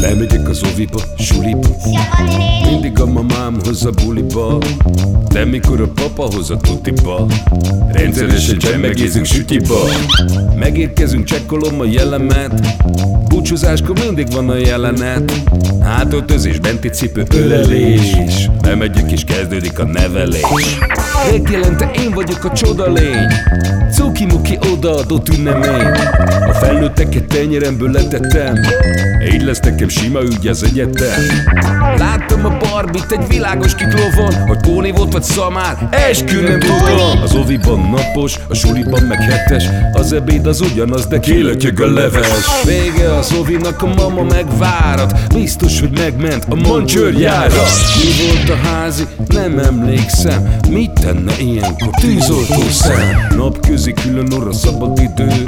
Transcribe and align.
Bemegyek 0.00 0.48
az 0.48 0.60
oviba, 0.72 1.00
suliba. 1.18 1.68
Mindig 2.70 3.00
a 3.00 3.06
mamám 3.06 3.56
hoz 3.64 3.84
a 3.84 3.90
buliba. 3.90 4.58
De 5.28 5.44
mikor 5.44 5.80
a 5.80 5.88
papa 5.88 6.28
hoz 6.34 6.50
a 6.50 6.56
tutiba 6.56 7.26
Rendszeresen 7.92 8.58
csemmegézünk 8.58 9.24
sütiba. 9.24 9.78
Megérkezünk, 10.56 11.24
csekkolom 11.24 11.80
a 11.80 11.84
jellemet. 11.84 12.76
Búcsúzáskor 13.28 13.98
mindig 14.04 14.32
van 14.32 14.48
a 14.48 14.56
jelenet. 14.56 15.32
Hátöltözés, 15.80 16.58
benti 16.58 16.88
cipő, 16.88 17.24
ölelés. 17.34 18.16
Bemegyek 18.62 19.12
és 19.12 19.24
kezdődik 19.24 19.78
a 19.78 19.84
nevelés. 19.84 20.78
Megjelente 21.30 21.90
én 22.04 22.10
vagyok 22.10 22.44
a 22.44 22.52
csoda 22.52 22.92
lény. 22.92 23.26
Cuki-muki 23.92 24.58
odaadott 24.72 25.28
ünnemény 25.28 25.90
felnőtteket 26.60 27.26
tenyeremből 27.26 27.90
letettem. 27.90 28.54
Így 29.32 29.42
lesz 29.42 29.60
nekem 29.60 29.88
sima 29.88 30.22
ügy 30.22 30.46
az 30.46 30.62
egyetem. 30.62 31.20
Láttam 31.96 32.44
a 32.44 32.56
barbit 32.78 33.12
egy 33.12 33.28
világos 33.28 33.74
kiklovon 33.74 34.34
Hogy 34.46 34.60
Póni 34.60 34.90
volt 34.90 35.12
vagy 35.12 35.22
szamár, 35.22 35.88
eskü 35.90 36.40
nem 36.40 36.58
tudom. 36.60 37.22
Az 37.22 37.34
oviban 37.34 37.80
napos, 37.80 38.38
a 38.48 38.54
suliban 38.54 39.02
meg 39.02 39.22
hetes 39.22 39.64
Az 39.92 40.12
ebéd 40.12 40.46
az 40.46 40.60
ugyanaz, 40.60 41.06
de 41.06 41.20
kilötyög 41.20 41.80
a 41.80 41.92
leves. 41.92 42.64
Vége 42.64 43.14
az 43.14 43.32
ovinak, 43.40 43.82
a 43.82 43.86
mama 43.86 44.22
megvárat 44.22 45.34
Biztos, 45.34 45.80
hogy 45.80 45.98
megment 45.98 46.44
a 46.48 46.54
mancsőrjára. 46.54 47.62
Mi 47.96 48.26
volt 48.26 48.60
a 48.60 48.66
házi? 48.68 49.06
Nem 49.28 49.58
emlékszem. 49.58 50.56
Mit 50.70 50.90
tenne 50.90 51.32
ilyenkor? 51.40 51.90
Tűzoltó 52.00 52.62
szem? 52.70 53.26
Napközi 53.36 53.92
külön 53.92 54.32
orra 54.32 54.52
szabad 54.52 54.98
idő 54.98 55.42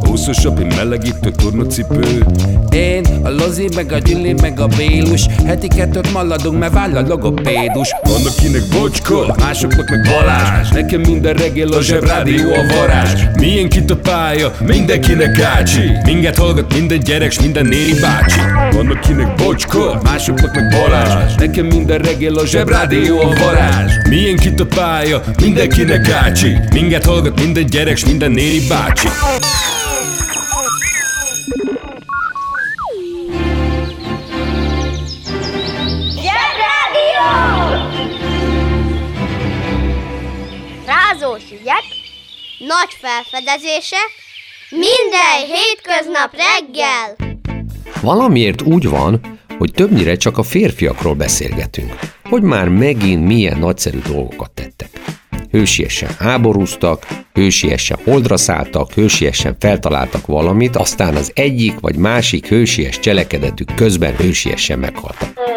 Húszosabb, 0.00 0.58
egy 0.58 0.76
melegítő 0.76 1.30
tornacipő. 1.30 2.24
Én, 2.70 3.04
a 3.22 3.30
Lozi, 3.30 3.68
meg 3.74 3.92
a 3.92 3.98
Gyüli, 3.98 4.32
meg 4.32 4.60
a 4.60 4.66
Bélus 4.66 5.26
Heti 5.46 5.68
kettőt 5.68 6.12
maladunk, 6.12 6.58
mert 6.58 6.72
váll 6.76 6.96
a 6.96 7.06
logopédus. 7.08 7.94
Van 8.02 8.26
akinek 8.26 8.62
bocska, 8.70 9.34
másoknak 9.38 9.90
meg 9.90 10.00
Balázs. 10.02 10.68
Nekem 10.68 11.00
minden 11.00 11.34
reggel 11.34 11.68
a 11.68 11.82
zsebrádió 11.82 12.52
a 12.52 12.74
varázs. 12.74 13.22
Milyen 13.38 13.66
itt 13.66 13.90
a 13.90 13.96
pálya, 13.96 14.52
mindenkinek 14.66 15.36
gácsi 15.36 15.90
Minket 16.04 16.36
hallgat 16.36 16.74
minden 16.74 16.98
gyerek, 16.98 17.30
s 17.30 17.40
minden 17.40 17.66
néri 17.66 17.94
bácsi. 18.00 18.40
Van 18.70 18.90
akinek 18.90 19.34
bocska, 19.34 20.00
másoknak 20.02 20.54
meg 20.54 20.68
Balázs. 20.70 21.34
Nekem 21.34 21.66
minden 21.66 21.98
reggel 21.98 22.34
a 22.34 22.46
zsebrádió 22.46 23.20
a 23.20 23.34
varázs. 23.44 23.92
Milyen 24.08 24.38
itt 24.44 24.60
a 24.60 24.66
pálya, 24.66 25.22
mindenkinek 25.42 26.06
gácsi 26.06 26.56
Minket 26.72 27.04
hallgat 27.04 27.40
minden 27.40 27.66
gyerek, 27.66 27.96
s 27.96 28.04
minden 28.04 28.30
néri 28.30 28.60
bácsi 28.68 29.08
Ügyek, 41.60 41.84
nagy 42.58 42.96
felfedezések, 43.00 44.10
minden 44.70 45.56
hétköznap 45.56 46.30
reggel. 46.32 47.16
Valamiért 48.00 48.62
úgy 48.62 48.88
van, 48.88 49.40
hogy 49.58 49.72
többnyire 49.72 50.16
csak 50.16 50.38
a 50.38 50.42
férfiakról 50.42 51.14
beszélgetünk, 51.14 51.94
hogy 52.24 52.42
már 52.42 52.68
megint 52.68 53.26
milyen 53.26 53.58
nagyszerű 53.58 53.98
dolgokat 53.98 54.50
tettek. 54.50 54.88
Hősiesen 55.50 56.10
háborúztak, 56.18 57.06
hősiesen 57.32 57.98
holdra 58.04 58.36
szálltak, 58.36 58.92
hősiesen 58.92 59.56
feltaláltak 59.60 60.26
valamit, 60.26 60.76
aztán 60.76 61.16
az 61.16 61.30
egyik 61.34 61.80
vagy 61.80 61.96
másik 61.96 62.46
hősies 62.46 62.98
cselekedetük 62.98 63.74
közben 63.74 64.16
hősiesen 64.16 64.78
meghaltak. 64.78 65.55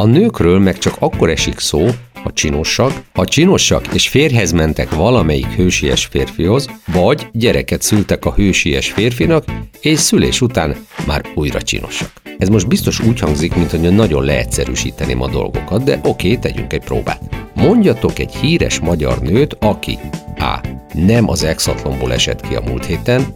A 0.00 0.06
nőkről 0.06 0.58
meg 0.58 0.78
csak 0.78 0.96
akkor 0.98 1.30
esik 1.30 1.58
szó, 1.58 1.86
ha 2.22 2.32
csinosak, 2.32 2.92
ha 3.12 3.24
csinosak 3.24 3.94
és 3.94 4.08
férhez 4.08 4.52
mentek 4.52 4.94
valamelyik 4.94 5.46
hősies 5.46 6.04
férfihoz, 6.04 6.68
vagy 6.92 7.28
gyereket 7.32 7.82
szültek 7.82 8.24
a 8.24 8.32
hősies 8.32 8.90
férfinak, 8.90 9.44
és 9.80 9.98
szülés 9.98 10.40
után 10.40 10.76
már 11.06 11.24
újra 11.34 11.62
csinosak. 11.62 12.10
Ez 12.38 12.48
most 12.48 12.68
biztos 12.68 13.00
úgy 13.00 13.20
hangzik, 13.20 13.54
mint 13.54 13.70
hogy 13.70 13.80
nagyon 13.80 14.24
leegyszerűsíteném 14.24 15.22
a 15.22 15.28
dolgokat, 15.28 15.84
de 15.84 16.00
oké, 16.02 16.36
tegyünk 16.36 16.72
egy 16.72 16.84
próbát. 16.84 17.22
Mondjatok 17.54 18.18
egy 18.18 18.34
híres 18.34 18.78
magyar 18.78 19.22
nőt, 19.22 19.56
aki 19.60 19.98
A. 20.38 20.60
Nem 20.92 21.28
az 21.28 21.44
exatlonból 21.44 22.12
esett 22.12 22.40
ki 22.48 22.54
a 22.54 22.62
múlt 22.66 22.84
héten, 22.86 23.26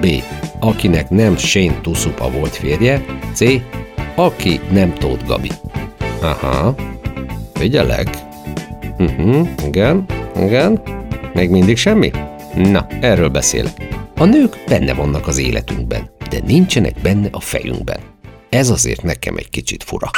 B. 0.00 0.06
Akinek 0.60 1.10
nem 1.10 1.36
Shane 1.36 1.80
Tuszupa 1.80 2.30
volt 2.30 2.56
férje, 2.56 3.04
C. 3.32 3.40
Aki 4.16 4.60
nem 4.70 4.94
Tóth 4.94 5.26
Gabi. 5.26 5.50
Aha, 6.22 6.74
figyelek. 7.54 8.08
Uh-huh, 8.98 9.48
igen, 9.66 10.06
igen. 10.36 10.82
Még 11.34 11.50
mindig 11.50 11.76
semmi? 11.76 12.10
Na, 12.54 12.86
erről 13.00 13.28
beszélek. 13.28 13.88
A 14.16 14.24
nők 14.24 14.64
benne 14.68 14.94
vannak 14.94 15.26
az 15.26 15.38
életünkben, 15.38 16.10
de 16.30 16.38
nincsenek 16.46 16.94
benne 17.02 17.28
a 17.32 17.40
fejünkben. 17.40 18.00
Ez 18.48 18.70
azért 18.70 19.02
nekem 19.02 19.36
egy 19.36 19.50
kicsit 19.50 19.84
fura. 19.84 20.10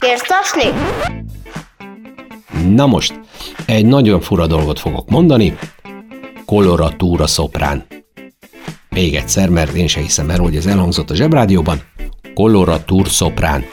Kérsz 0.00 0.22
tasni? 0.22 0.68
Na 2.74 2.86
most, 2.86 3.20
egy 3.66 3.86
nagyon 3.86 4.20
fura 4.20 4.46
dolgot 4.46 4.78
fogok 4.78 5.10
mondani. 5.10 5.58
Koloratúra 6.44 7.26
szoprán. 7.26 7.84
Még 8.90 9.14
egyszer, 9.14 9.48
mert 9.48 9.72
én 9.72 9.86
se 9.86 10.00
hiszem 10.00 10.30
el, 10.30 10.38
hogy 10.38 10.56
ez 10.56 10.66
elhangzott 10.66 11.10
a 11.10 11.14
zsebrádióban. 11.14 11.82
Koloratúr 12.34 13.08
szoprán. 13.08 13.64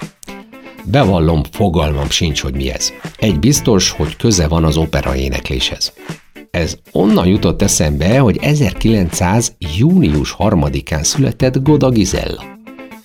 Bevallom, 0.84 1.44
fogalmam 1.52 2.10
sincs, 2.10 2.42
hogy 2.42 2.56
mi 2.56 2.72
ez. 2.72 2.92
Egy 3.18 3.40
biztos, 3.40 3.92
hogy 3.92 4.16
köze 4.16 4.48
van 4.48 4.64
az 4.64 4.78
opera 4.78 5.16
énekléshez. 5.16 5.94
Ez 6.52 6.78
onnan 6.92 7.28
jutott 7.28 7.62
eszembe, 7.62 8.20
hogy 8.20 8.38
1900. 8.42 9.56
június 9.78 10.36
3-án 10.38 11.04
született 11.04 11.64
Goda 11.64 11.90
Gizella. 11.90 12.44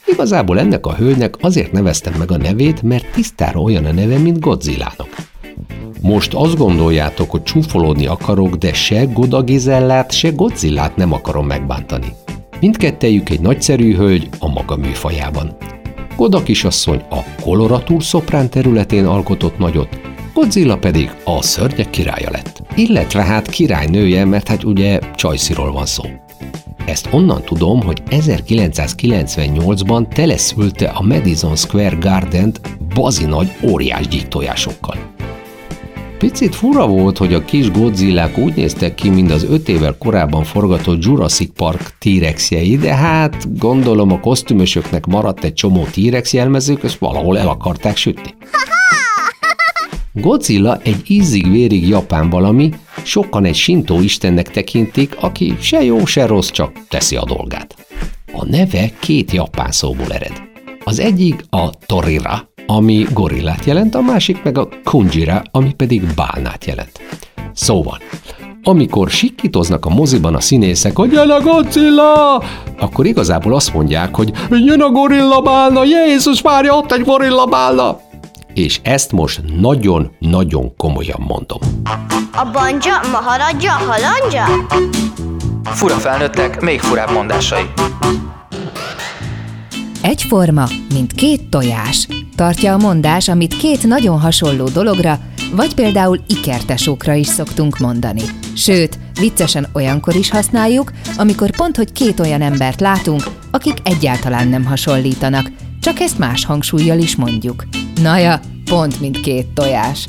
Igazából 0.06 0.58
ennek 0.58 0.86
a 0.86 0.94
hölgynek 0.94 1.36
azért 1.40 1.72
neveztem 1.72 2.14
meg 2.18 2.30
a 2.30 2.36
nevét, 2.36 2.82
mert 2.82 3.12
tisztára 3.12 3.60
olyan 3.60 3.84
a 3.84 3.92
neve, 3.92 4.18
mint 4.18 4.40
Godzillának. 4.40 5.08
Most 6.00 6.34
azt 6.34 6.56
gondoljátok, 6.56 7.30
hogy 7.30 7.42
csúfolódni 7.42 8.06
akarok, 8.06 8.54
de 8.54 8.72
se 8.72 9.04
Goda 9.04 9.42
Gizellát, 9.42 10.12
se 10.12 10.30
Godzillát 10.30 10.96
nem 10.96 11.12
akarom 11.12 11.46
megbántani. 11.46 12.06
Mindkettejük 12.60 13.28
egy 13.28 13.40
nagyszerű 13.40 13.94
hölgy 13.94 14.28
a 14.38 14.48
maga 14.48 14.76
műfajában. 14.76 15.56
Goda 16.16 16.42
kisasszony 16.42 17.02
a 17.10 17.18
koloratúr 17.40 18.02
szoprán 18.02 18.50
területén 18.50 19.06
alkotott 19.06 19.58
nagyot, 19.58 20.00
Godzilla 20.34 20.78
pedig 20.78 21.10
a 21.24 21.42
szörnyek 21.42 21.90
királya 21.90 22.30
lett. 22.30 22.62
Illetve 22.74 23.22
hát 23.22 23.50
királynője, 23.50 24.24
mert 24.24 24.48
hát 24.48 24.64
ugye 24.64 24.98
Csajsziról 25.14 25.72
van 25.72 25.86
szó. 25.86 26.04
Ezt 26.86 27.08
onnan 27.10 27.42
tudom, 27.42 27.82
hogy 27.82 28.02
1998-ban 28.10 30.14
teleszülte 30.14 30.88
a 30.88 31.02
Madison 31.02 31.56
Square 31.56 31.96
Garden-t 32.00 32.60
bazi 32.94 33.24
nagy 33.24 33.52
óriás 33.62 34.08
gyíktojásokkal. 34.08 34.96
Picit 36.22 36.54
fura 36.54 36.86
volt, 36.86 37.18
hogy 37.18 37.34
a 37.34 37.44
kis 37.44 37.70
Godzillák 37.70 38.38
úgy 38.38 38.54
néztek 38.54 38.94
ki, 38.94 39.08
mint 39.10 39.30
az 39.30 39.44
öt 39.44 39.68
évvel 39.68 39.96
korábban 39.98 40.44
forgatott 40.44 41.04
Jurassic 41.04 41.52
Park 41.56 41.96
T-rexjei, 41.98 42.76
de 42.76 42.94
hát 42.94 43.58
gondolom 43.58 44.12
a 44.12 44.20
kosztümösöknek 44.20 45.06
maradt 45.06 45.44
egy 45.44 45.52
csomó 45.52 45.84
T-rex 45.84 46.32
jelmezők, 46.32 46.84
ezt 46.84 46.98
valahol 46.98 47.38
el 47.38 47.48
akarták 47.48 47.96
sütni. 47.96 48.34
Godzilla 50.12 50.78
egy 50.82 51.02
ízig-vérig 51.06 51.88
japán 51.88 52.30
valami, 52.30 52.72
sokan 53.02 53.44
egy 53.44 53.54
sintó 53.54 54.00
istennek 54.00 54.50
tekintik, 54.50 55.16
aki 55.20 55.56
se 55.60 55.84
jó, 55.84 56.04
se 56.04 56.26
rossz, 56.26 56.50
csak 56.50 56.72
teszi 56.88 57.16
a 57.16 57.24
dolgát. 57.24 57.86
A 58.32 58.44
neve 58.44 58.90
két 59.00 59.32
japán 59.32 59.70
szóból 59.70 60.12
ered. 60.12 60.42
Az 60.84 60.98
egyik 60.98 61.44
a 61.50 61.70
Torira, 61.86 62.51
ami 62.66 63.06
gorillát 63.12 63.64
jelent, 63.64 63.94
a 63.94 64.00
másik 64.00 64.42
meg 64.42 64.58
a 64.58 64.68
Kunjira, 64.84 65.42
ami 65.50 65.72
pedig 65.72 66.02
bálnát 66.14 66.64
jelent. 66.64 67.00
Szóval, 67.54 67.98
amikor 68.62 69.10
sikkítoznak 69.10 69.86
a 69.86 69.88
moziban 69.88 70.34
a 70.34 70.40
színészek, 70.40 70.96
hogy 70.96 71.12
jön 71.12 71.30
a 71.30 71.40
Godzilla, 71.40 72.42
akkor 72.78 73.06
igazából 73.06 73.54
azt 73.54 73.74
mondják, 73.74 74.14
hogy 74.14 74.32
jön 74.50 74.80
a 74.80 74.90
gorilla 74.90 75.40
bálna, 75.40 75.84
Jézus 75.84 76.40
várja, 76.40 76.76
ott 76.76 76.92
egy 76.92 77.04
gorilla 77.04 77.46
bálna. 77.46 77.98
És 78.54 78.80
ezt 78.82 79.12
most 79.12 79.40
nagyon-nagyon 79.60 80.76
komolyan 80.76 81.20
mondom. 81.26 81.58
A 82.32 82.50
banja, 82.52 83.00
maharadja, 83.12 83.72
halandja? 83.72 84.44
Fura 85.64 85.94
felnőttek, 85.94 86.60
még 86.60 86.80
furább 86.80 87.12
mondásai. 87.12 87.62
Egyforma, 90.02 90.64
mint 90.94 91.12
két 91.12 91.48
tojás. 91.48 92.08
Tartja 92.34 92.72
a 92.72 92.76
mondás, 92.76 93.28
amit 93.28 93.56
két 93.56 93.86
nagyon 93.86 94.20
hasonló 94.20 94.68
dologra, 94.68 95.18
vagy 95.54 95.74
például 95.74 96.20
ikertesókra 96.26 97.14
is 97.14 97.26
szoktunk 97.26 97.78
mondani. 97.78 98.22
Sőt, 98.56 98.98
viccesen 99.20 99.68
olyankor 99.72 100.14
is 100.14 100.30
használjuk, 100.30 100.92
amikor 101.16 101.50
pont, 101.50 101.76
hogy 101.76 101.92
két 101.92 102.20
olyan 102.20 102.42
embert 102.42 102.80
látunk, 102.80 103.22
akik 103.50 103.76
egyáltalán 103.82 104.48
nem 104.48 104.64
hasonlítanak, 104.64 105.50
csak 105.80 106.00
ezt 106.00 106.18
más 106.18 106.44
hangsúlyjal 106.44 106.98
is 106.98 107.16
mondjuk. 107.16 107.64
Naja, 108.02 108.40
pont 108.64 109.00
mint 109.00 109.20
két 109.20 109.46
tojás. 109.46 110.06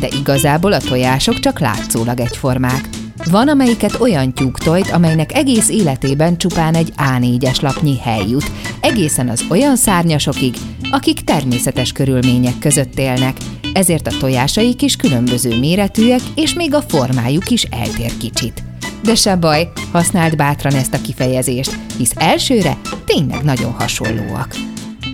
De 0.00 0.08
igazából 0.20 0.72
a 0.72 0.80
tojások 0.80 1.38
csak 1.38 1.58
látszólag 1.58 2.20
egyformák. 2.20 2.88
Van, 3.30 3.48
amelyiket 3.48 4.00
olyan 4.00 4.32
tyúk 4.32 4.58
tojt, 4.58 4.90
amelynek 4.90 5.34
egész 5.34 5.68
életében 5.68 6.36
csupán 6.36 6.74
egy 6.74 6.92
A4-es 6.96 7.62
lapnyi 7.62 7.98
hely 7.98 8.28
jut, 8.28 8.50
egészen 8.86 9.28
az 9.28 9.44
olyan 9.50 9.76
szárnyasokig, 9.76 10.54
akik 10.90 11.20
természetes 11.20 11.92
körülmények 11.92 12.58
között 12.58 12.98
élnek, 12.98 13.36
ezért 13.72 14.06
a 14.06 14.16
tojásaik 14.18 14.82
is 14.82 14.96
különböző 14.96 15.58
méretűek, 15.58 16.20
és 16.34 16.54
még 16.54 16.74
a 16.74 16.82
formájuk 16.82 17.50
is 17.50 17.62
eltér 17.62 18.16
kicsit. 18.16 18.62
De 19.02 19.14
se 19.14 19.36
baj, 19.36 19.68
használd 19.92 20.36
bátran 20.36 20.74
ezt 20.74 20.94
a 20.94 21.00
kifejezést, 21.00 21.78
hisz 21.96 22.12
elsőre 22.14 22.78
tényleg 23.04 23.42
nagyon 23.42 23.72
hasonlóak. 23.72 24.54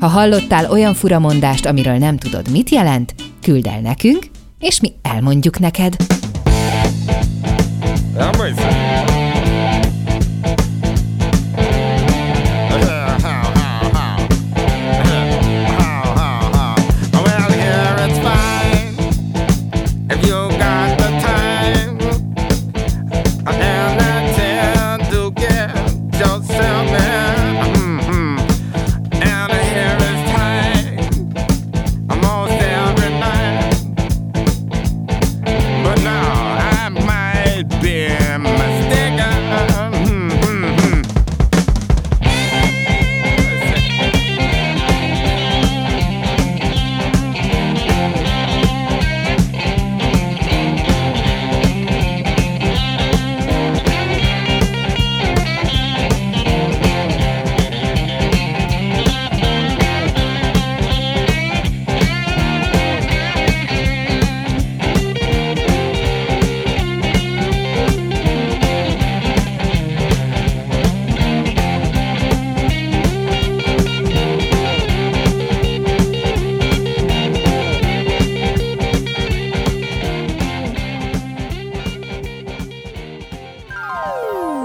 Ha 0.01 0.07
hallottál 0.07 0.71
olyan 0.71 0.95
furamondást, 0.95 1.67
amiről 1.67 1.97
nem 1.97 2.17
tudod, 2.17 2.51
mit 2.51 2.71
jelent, 2.71 3.15
küld 3.43 3.67
el 3.67 3.81
nekünk, 3.81 4.27
és 4.59 4.81
mi 4.81 4.93
elmondjuk 5.03 5.59
neked. 5.59 5.97
Well, 8.15 9.12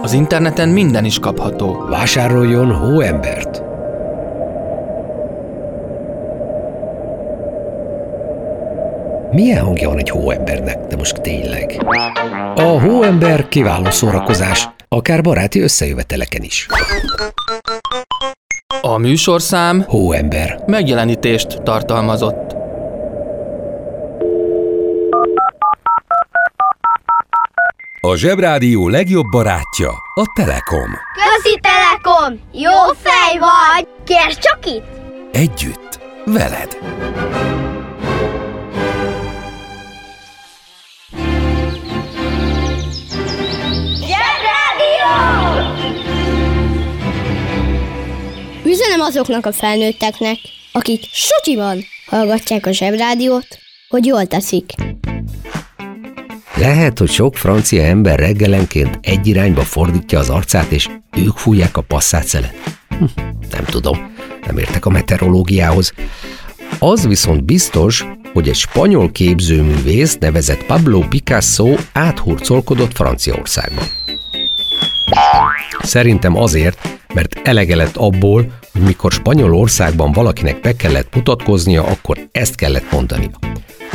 Az 0.07 0.13
interneten 0.13 0.69
minden 0.69 1.05
is 1.05 1.19
kapható. 1.19 1.85
Vásároljon 1.89 2.71
hóembert! 2.71 3.61
Milyen 9.31 9.63
hangja 9.65 9.89
van 9.89 9.97
egy 9.97 10.09
hóembernek, 10.09 10.77
de 10.87 10.95
most 10.95 11.21
tényleg? 11.21 11.85
A 12.55 12.61
hóember 12.61 13.47
kiváló 13.47 13.89
szórakozás, 13.89 14.69
akár 14.87 15.21
baráti 15.21 15.61
összejöveteleken 15.61 16.41
is. 16.41 16.67
A 18.81 18.97
műsorszám 18.97 19.83
Hóember. 19.87 20.63
megjelenítést 20.65 21.63
tartalmazott. 21.63 22.56
A 28.07 28.15
Zsebrádió 28.15 28.87
legjobb 28.87 29.25
barátja 29.31 29.89
a 30.13 30.31
Telekom. 30.35 30.89
Közi 31.13 31.59
Telekom! 31.61 32.39
Jó 32.53 32.93
fej 33.01 33.37
vagy! 33.39 33.87
Kérd 34.05 34.37
csak 34.37 34.65
itt! 34.65 34.85
Együtt, 35.31 35.99
veled. 36.25 36.77
Üzenem 48.65 49.01
azoknak 49.01 49.45
a 49.45 49.51
felnőtteknek, 49.51 50.37
akik 50.71 51.03
sutyiban 51.11 51.83
hallgatják 52.09 52.65
a 52.65 52.71
zsebrádiót, 52.71 53.47
hogy 53.89 54.05
jól 54.05 54.25
teszik. 54.25 54.73
Lehet, 56.59 56.99
hogy 56.99 57.09
sok 57.09 57.35
francia 57.35 57.83
ember 57.83 58.19
reggelenként 58.19 58.99
egy 59.01 59.27
irányba 59.27 59.61
fordítja 59.61 60.19
az 60.19 60.29
arcát, 60.29 60.71
és 60.71 60.89
ők 61.17 61.37
fújják 61.37 61.77
a 61.77 61.81
passzát 61.81 62.53
Hm, 62.89 63.03
nem 63.51 63.63
tudom, 63.63 64.11
nem 64.45 64.57
értek 64.57 64.85
a 64.85 64.89
meteorológiához. 64.89 65.93
Az 66.79 67.07
viszont 67.07 67.43
biztos, 67.43 68.05
hogy 68.33 68.49
egy 68.49 68.55
spanyol 68.55 69.11
képzőművész 69.11 70.17
nevezett 70.17 70.65
Pablo 70.65 70.99
Picasso 70.99 71.75
áthurcolkodott 71.93 72.93
Franciaországba. 72.93 73.81
Szerintem 75.81 76.37
azért, 76.37 76.99
mert 77.13 77.39
elege 77.43 77.75
lett 77.75 77.95
abból, 77.95 78.51
hogy 78.71 78.81
mikor 78.81 79.11
Spanyolországban 79.11 80.11
valakinek 80.11 80.59
be 80.59 80.75
kellett 80.75 81.15
mutatkoznia, 81.15 81.83
akkor 81.83 82.17
ezt 82.31 82.55
kellett 82.55 82.91
mondania. 82.91 83.39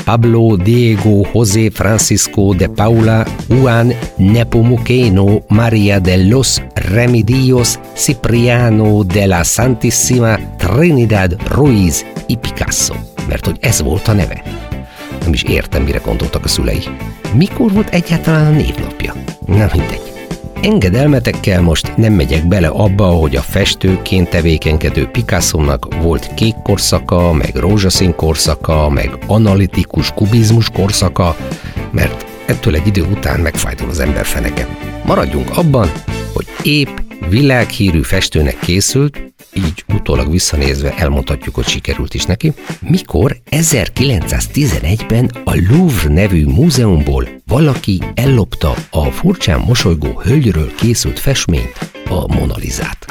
Pablo 0.04 0.56
Diego 0.56 1.24
José 1.32 1.70
Francisco 1.70 2.54
de 2.54 2.68
Paula 2.68 3.24
Juan 3.48 3.94
Nepomuceno 4.16 5.42
María 5.48 6.00
de 6.00 6.16
los 6.24 6.62
Remedios 6.74 7.78
Cipriano 7.94 9.04
de 9.04 9.26
la 9.26 9.44
Santissima 9.44 10.38
Trinidad 10.58 11.36
Ruiz 11.48 12.04
y 12.26 12.36
Picasso, 12.36 12.94
mert 13.28 13.46
hogy 13.46 13.58
ez 13.60 13.82
volt 13.82 14.08
a 14.08 14.12
neve. 14.12 14.42
Nem 15.20 15.32
is 15.32 15.42
értem, 15.42 15.82
mire 15.82 15.98
gondoltak 15.98 16.44
a 16.44 16.48
szülei. 16.48 16.82
Mikor 17.34 17.72
volt 17.72 17.88
egyáltalán 17.88 18.46
a 18.46 18.56
névnapja? 18.56 19.14
Na 19.46 19.68
mindegy. 19.72 20.11
Engedelmetekkel 20.62 21.62
most 21.62 21.96
nem 21.96 22.12
megyek 22.12 22.48
bele 22.48 22.68
abba, 22.68 23.06
hogy 23.06 23.36
a 23.36 23.40
festőként 23.40 24.28
tevékenykedő 24.28 25.06
Picasso-nak 25.06 26.02
volt 26.02 26.34
kék 26.34 26.54
korszaka, 26.62 27.32
meg 27.32 27.54
rózsaszín 27.54 28.14
korszaka, 28.14 28.88
meg 28.88 29.18
analitikus 29.26 30.10
kubizmus 30.10 30.70
korszaka, 30.70 31.36
mert 31.90 32.26
ettől 32.46 32.74
egy 32.74 32.86
idő 32.86 33.02
után 33.02 33.40
megfájdul 33.40 33.88
az 33.88 34.00
ember 34.00 34.24
feneke. 34.24 34.68
Maradjunk 35.04 35.56
abban, 35.56 35.92
hogy 36.32 36.46
épp 36.62 36.98
világhírű 37.28 38.02
festőnek 38.02 38.58
készült, 38.58 39.31
így 39.54 39.84
utólag 39.94 40.30
visszanézve 40.30 40.94
elmondhatjuk, 40.96 41.54
hogy 41.54 41.66
sikerült 41.66 42.14
is 42.14 42.24
neki, 42.24 42.52
mikor 42.80 43.36
1911-ben 43.50 45.30
a 45.44 45.54
Louvre 45.70 46.12
nevű 46.12 46.44
múzeumból 46.44 47.28
valaki 47.46 48.02
ellopta 48.14 48.74
a 48.90 49.04
furcsán 49.04 49.60
mosolygó 49.60 50.20
hölgyről 50.24 50.74
készült 50.74 51.18
festményt, 51.18 51.90
a 52.08 52.34
Monalizát. 52.34 53.06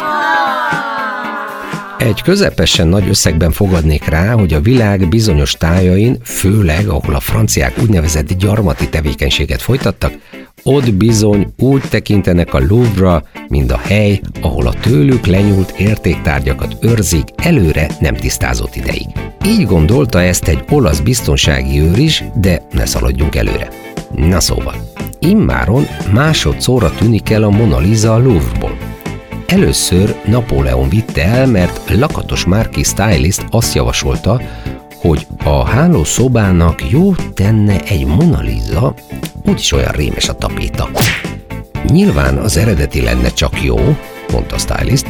Egy 1.98 2.22
közepesen 2.22 2.88
nagy 2.88 3.08
összegben 3.08 3.52
fogadnék 3.52 4.06
rá, 4.06 4.34
hogy 4.34 4.54
a 4.54 4.62
világ 4.62 5.10
bizonyos 5.10 5.54
tájain, 5.54 6.18
főleg 6.24 6.88
ahol 6.88 7.16
a 7.16 7.20
franciák 7.20 7.78
úgynevezett 7.82 8.34
gyarmati 8.34 8.90
tevékenységet 8.90 9.62
folytattak, 9.62 10.14
Ott 10.64 10.94
bizony 10.94 11.54
úgy 11.58 11.82
tekintenek 11.90 12.54
a 12.54 12.60
Louvre, 12.60 13.24
mint 13.48 13.72
a 13.72 13.78
hely, 13.78 14.22
ahol 14.42 14.68
a 14.68 14.74
tőlük 14.74 15.26
lenyúlt 15.26 15.72
értéktárgyakat 15.80 16.78
őrzik 16.82 17.28
előre 17.36 17.88
nem 18.00 18.16
tisztázott 18.16 18.76
ideig. 18.76 19.08
Így 19.46 19.66
gondolta 19.66 20.22
ezt 20.22 20.48
egy 20.48 20.64
olasz 20.70 21.00
biztonsági 21.00 21.80
őr 21.80 21.98
is, 21.98 22.24
de 22.36 22.62
ne 22.72 22.86
szaladjunk 22.86 23.36
előre. 23.36 23.68
Na 24.16 24.40
szóval, 24.40 24.76
immáron 25.20 25.88
másodszorra 26.14 26.92
tűnik 26.96 27.30
el 27.30 27.44
a 27.44 27.50
Mona 27.50 27.80
Lisa 27.80 28.14
a 28.14 28.18
Louvre-ból. 28.18 28.78
Először 29.48 30.16
Napóleon 30.26 30.90
vitte 30.90 31.26
el, 31.26 31.48
mert 31.48 31.82
lakatos 31.90 32.46
márki 32.46 32.84
stylist 32.84 33.46
azt 33.50 33.74
javasolta, 33.76 34.42
hogy 35.02 35.28
a 35.44 35.66
hálószobának 35.66 36.90
jó 36.90 37.14
tenne 37.34 37.80
egy 37.84 38.06
Mona 38.06 38.42
Lisa, 38.42 38.94
úgyis 39.44 39.72
olyan 39.72 39.92
rémes 39.92 40.30
a 40.30 40.36
tapéta. 40.36 40.90
Nyilván 41.88 42.38
az 42.38 42.58
eredeti 42.58 43.02
lenne 43.02 43.30
csak 43.30 43.64
jó, 43.64 43.98
mondta 44.32 44.56
a 44.56 44.58
stylist, 44.58 45.08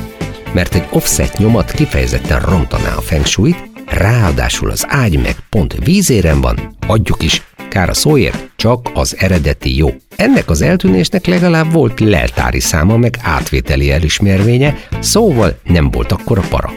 mert 0.54 0.76
egy 0.76 0.88
offset 0.90 1.38
nyomat 1.38 1.72
kifejezetten 1.72 2.40
rontaná 2.40 2.96
a 2.96 3.02
feng 3.02 3.26
shui 3.26 3.56
ráadásul 3.92 4.70
az 4.70 4.86
ágy 4.88 5.22
meg 5.22 5.36
pont 5.50 5.76
vízéren 5.84 6.42
van, 6.42 6.76
adjuk 6.88 7.24
is, 7.24 7.42
kár 7.70 7.90
a 7.90 7.94
szóért, 7.94 8.50
csak 8.56 8.90
az 8.94 9.16
eredeti 9.18 9.78
jó. 9.78 9.90
Ennek 10.16 10.50
az 10.50 10.62
eltűnésnek 10.62 11.26
legalább 11.26 11.72
volt 11.72 12.00
leltári 12.00 12.60
száma, 12.60 12.98
meg 12.98 13.18
átvételi 13.22 13.92
elismervénye, 13.92 14.78
szóval 15.00 15.60
nem 15.64 15.92
volt 15.92 16.12
akkor 16.12 16.38
a 16.38 16.44
para. 16.50 16.72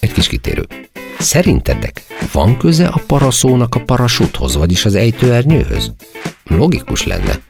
Egy 0.00 0.12
kis 0.12 0.26
kitérő. 0.26 0.66
Szerintetek 1.18 2.02
van 2.32 2.56
köze 2.56 2.86
a 2.86 3.02
paraszónak 3.06 3.74
a 3.74 3.80
parasúthoz, 3.80 4.56
vagyis 4.56 4.84
az 4.84 4.94
ejtőernyőhöz? 4.94 5.92
Logikus 6.48 7.04
lenne. 7.04 7.40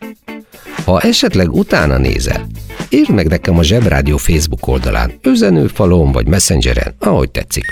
Ha 0.84 1.00
esetleg 1.00 1.52
utána 1.52 1.98
nézel, 1.98 2.46
írd 2.88 3.10
meg 3.10 3.26
nekem 3.26 3.58
a 3.58 3.62
Zsebrádió 3.62 4.16
Facebook 4.16 4.66
oldalán, 4.66 5.12
üzenőfalon 5.22 6.12
vagy 6.12 6.26
messengeren, 6.26 6.94
ahogy 6.98 7.30
tetszik. 7.30 7.64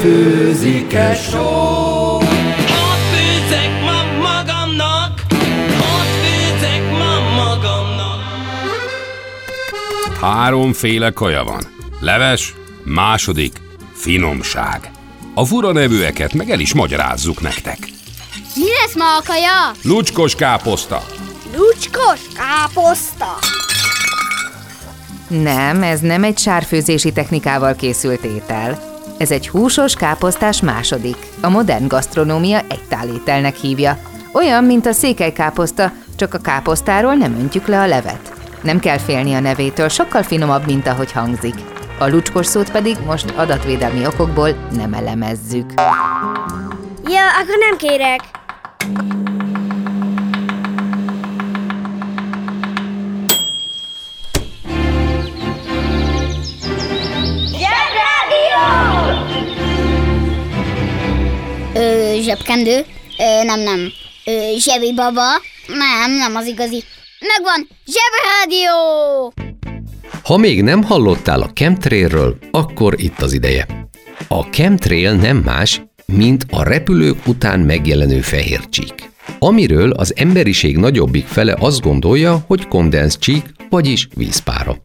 Főzike 0.00 1.14
só 1.14 2.16
Ott 2.16 3.04
főzek 3.12 3.70
ma 3.82 4.02
magamnak 4.22 5.22
Ott 5.70 6.12
főzek 6.24 6.90
ma 6.90 7.20
magamnak 7.34 8.22
Háromféle 10.20 11.10
kaja 11.10 11.44
van. 11.44 11.62
Leves, 12.00 12.54
második, 12.84 13.52
finomság. 13.92 14.93
A 15.36 15.44
fura 15.44 15.72
nevűeket 15.72 16.34
meg 16.34 16.50
el 16.50 16.60
is 16.60 16.74
magyarázzuk 16.74 17.40
nektek. 17.40 17.78
Mi 18.54 18.70
lesz 18.80 18.94
ma 18.96 19.16
a 19.16 19.22
kaja? 19.26 19.70
Lucskos 19.82 20.34
káposzta, 20.34 21.02
Lucskos 21.56 22.20
káposzta. 22.34 23.38
Nem, 25.28 25.82
ez 25.82 26.00
nem 26.00 26.24
egy 26.24 26.38
sárfőzési 26.38 27.12
technikával 27.12 27.74
készült 27.74 28.24
étel. 28.24 29.02
Ez 29.18 29.30
egy 29.30 29.48
húsos 29.48 29.94
káposztás 29.94 30.60
második. 30.60 31.16
A 31.40 31.48
modern 31.48 31.86
gasztronómia 31.86 32.58
egy 32.68 32.82
tálételnek 32.88 33.56
hívja. 33.56 33.98
Olyan, 34.32 34.64
mint 34.64 34.86
a 34.86 34.92
székelykáposzta, 34.92 35.92
csak 36.16 36.34
a 36.34 36.38
káposztáról 36.38 37.14
nem 37.14 37.34
öntjük 37.38 37.66
le 37.66 37.80
a 37.80 37.86
levet. 37.86 38.32
Nem 38.62 38.78
kell 38.78 38.98
félni 38.98 39.34
a 39.34 39.40
nevétől, 39.40 39.88
sokkal 39.88 40.22
finomabb, 40.22 40.66
mint 40.66 40.86
ahogy 40.86 41.12
hangzik. 41.12 41.54
A 41.98 42.08
lucskos 42.08 42.46
szót 42.46 42.70
pedig 42.70 42.96
most 43.06 43.30
adatvédelmi 43.30 44.06
okokból 44.06 44.50
nem 44.70 44.94
elemezzük. 44.94 45.72
Ja, 47.08 47.28
akkor 47.40 47.58
nem 47.58 47.76
kérek. 47.76 48.20
Ö, 61.76 62.16
zsebkendő? 62.20 62.84
Ö, 63.18 63.44
nem, 63.44 63.60
nem. 63.60 63.92
Ö, 64.24 64.52
zsebi 64.58 64.92
baba? 64.94 65.26
Nem, 65.66 66.10
nem 66.10 66.36
az 66.36 66.46
igazi. 66.46 66.84
Megvan! 67.20 67.68
Zsebrádió! 67.86 69.43
Ha 70.24 70.36
még 70.36 70.62
nem 70.62 70.82
hallottál 70.82 71.40
a 71.40 71.50
chemtrailről, 71.52 72.38
akkor 72.50 72.94
itt 72.96 73.20
az 73.20 73.32
ideje. 73.32 73.66
A 74.28 74.42
chemtrail 74.42 75.12
nem 75.12 75.36
más, 75.36 75.82
mint 76.06 76.46
a 76.50 76.62
repülők 76.62 77.26
után 77.26 77.60
megjelenő 77.60 78.20
fehér 78.20 78.68
csík, 78.68 79.10
amiről 79.38 79.90
az 79.90 80.12
emberiség 80.16 80.76
nagyobbik 80.76 81.26
fele 81.26 81.56
azt 81.58 81.80
gondolja, 81.80 82.44
hogy 82.46 82.68
kondenszcsík, 82.68 83.54
vagyis 83.70 84.08
vízpára. 84.14 84.76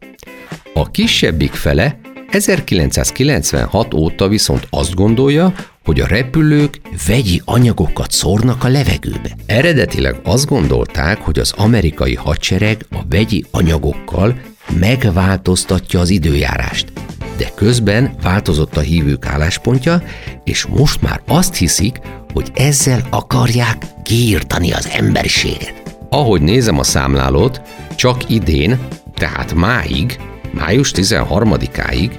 A 0.74 0.90
kisebbik 0.90 1.52
fele 1.52 2.00
1996 2.30 3.94
óta 3.94 4.28
viszont 4.28 4.66
azt 4.70 4.94
gondolja, 4.94 5.54
hogy 5.84 6.00
a 6.00 6.06
repülők 6.06 6.80
vegyi 7.06 7.42
anyagokat 7.44 8.10
szórnak 8.10 8.64
a 8.64 8.68
levegőbe. 8.68 9.36
Eredetileg 9.46 10.20
azt 10.22 10.46
gondolták, 10.46 11.20
hogy 11.20 11.38
az 11.38 11.52
amerikai 11.56 12.14
hadsereg 12.14 12.86
a 12.90 13.00
vegyi 13.08 13.44
anyagokkal 13.50 14.40
megváltoztatja 14.78 16.00
az 16.00 16.10
időjárást. 16.10 16.92
De 17.36 17.50
közben 17.54 18.14
változott 18.22 18.76
a 18.76 18.80
hívők 18.80 19.26
álláspontja, 19.26 20.02
és 20.44 20.66
most 20.66 21.02
már 21.02 21.20
azt 21.26 21.54
hiszik, 21.54 22.00
hogy 22.32 22.50
ezzel 22.54 23.00
akarják 23.10 23.76
kiírtani 24.02 24.72
az 24.72 24.88
emberiséget. 24.92 25.98
Ahogy 26.08 26.42
nézem 26.42 26.78
a 26.78 26.82
számlálót, 26.82 27.60
csak 27.94 28.30
idén, 28.30 28.78
tehát 29.14 29.54
máig, 29.54 30.18
május 30.52 30.92
13-áig 30.94 32.10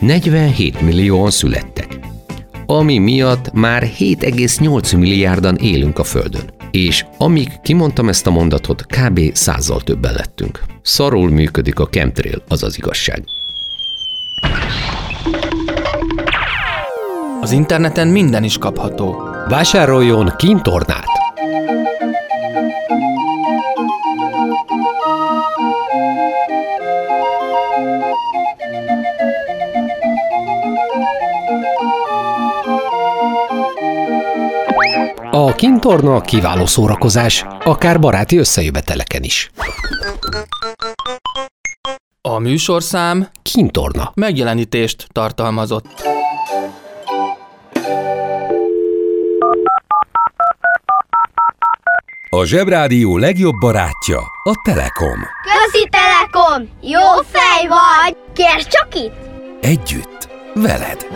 47 0.00 0.80
millióan 0.80 1.30
születtek, 1.30 1.98
ami 2.66 2.98
miatt 2.98 3.52
már 3.52 3.82
7,8 3.98 4.98
milliárdan 4.98 5.56
élünk 5.56 5.98
a 5.98 6.04
Földön. 6.04 6.55
És 6.76 7.04
amíg 7.18 7.60
kimondtam 7.62 8.08
ezt 8.08 8.26
a 8.26 8.30
mondatot, 8.30 8.86
kb. 8.86 9.20
százal 9.32 9.80
többen 9.80 10.14
lettünk. 10.14 10.62
Szarul 10.82 11.30
működik 11.30 11.78
a 11.78 11.86
chemtrail, 11.86 12.42
az 12.48 12.62
az 12.62 12.76
igazság. 12.76 13.24
Az 17.40 17.52
interneten 17.52 18.08
minden 18.08 18.44
is 18.44 18.58
kapható. 18.58 19.28
Vásároljon 19.48 20.32
kintornát! 20.36 20.95
A 35.38 35.54
kintorna 35.54 36.20
kiváló 36.20 36.66
szórakozás, 36.66 37.44
akár 37.64 38.00
baráti 38.00 38.36
összejöveteleken 38.38 39.22
is. 39.22 39.50
A 42.20 42.38
műsorszám 42.38 43.28
Kintorna. 43.42 44.12
megjelenítést 44.14 45.06
tartalmazott. 45.12 45.86
A 52.28 52.44
Zsebrádió 52.44 53.16
legjobb 53.16 53.54
barátja 53.60 54.18
a 54.44 54.60
Telekom. 54.64 55.18
Közi 55.42 55.88
Telekom! 55.90 56.68
Jó 56.82 57.22
fej 57.30 57.66
vagy! 57.68 58.16
Kérd 58.32 58.66
csak 58.66 58.94
itt! 58.94 59.14
Együtt, 59.60 60.28
veled. 60.54 61.06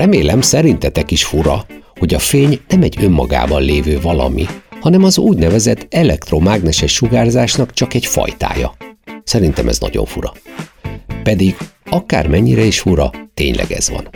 Remélem 0.00 0.40
szerintetek 0.40 1.10
is 1.10 1.24
fura, 1.24 1.66
hogy 1.98 2.14
a 2.14 2.18
fény 2.18 2.60
nem 2.68 2.82
egy 2.82 2.96
önmagában 3.00 3.62
lévő 3.62 4.00
valami, 4.00 4.46
hanem 4.80 5.04
az 5.04 5.18
úgynevezett 5.18 5.86
elektromágneses 5.90 6.92
sugárzásnak 6.92 7.72
csak 7.72 7.94
egy 7.94 8.06
fajtája. 8.06 8.76
Szerintem 9.24 9.68
ez 9.68 9.78
nagyon 9.78 10.04
fura. 10.04 10.32
Pedig 11.22 11.56
akármennyire 11.90 12.62
is 12.62 12.80
fura, 12.80 13.10
tényleg 13.34 13.72
ez 13.72 13.90
van. 13.90 14.08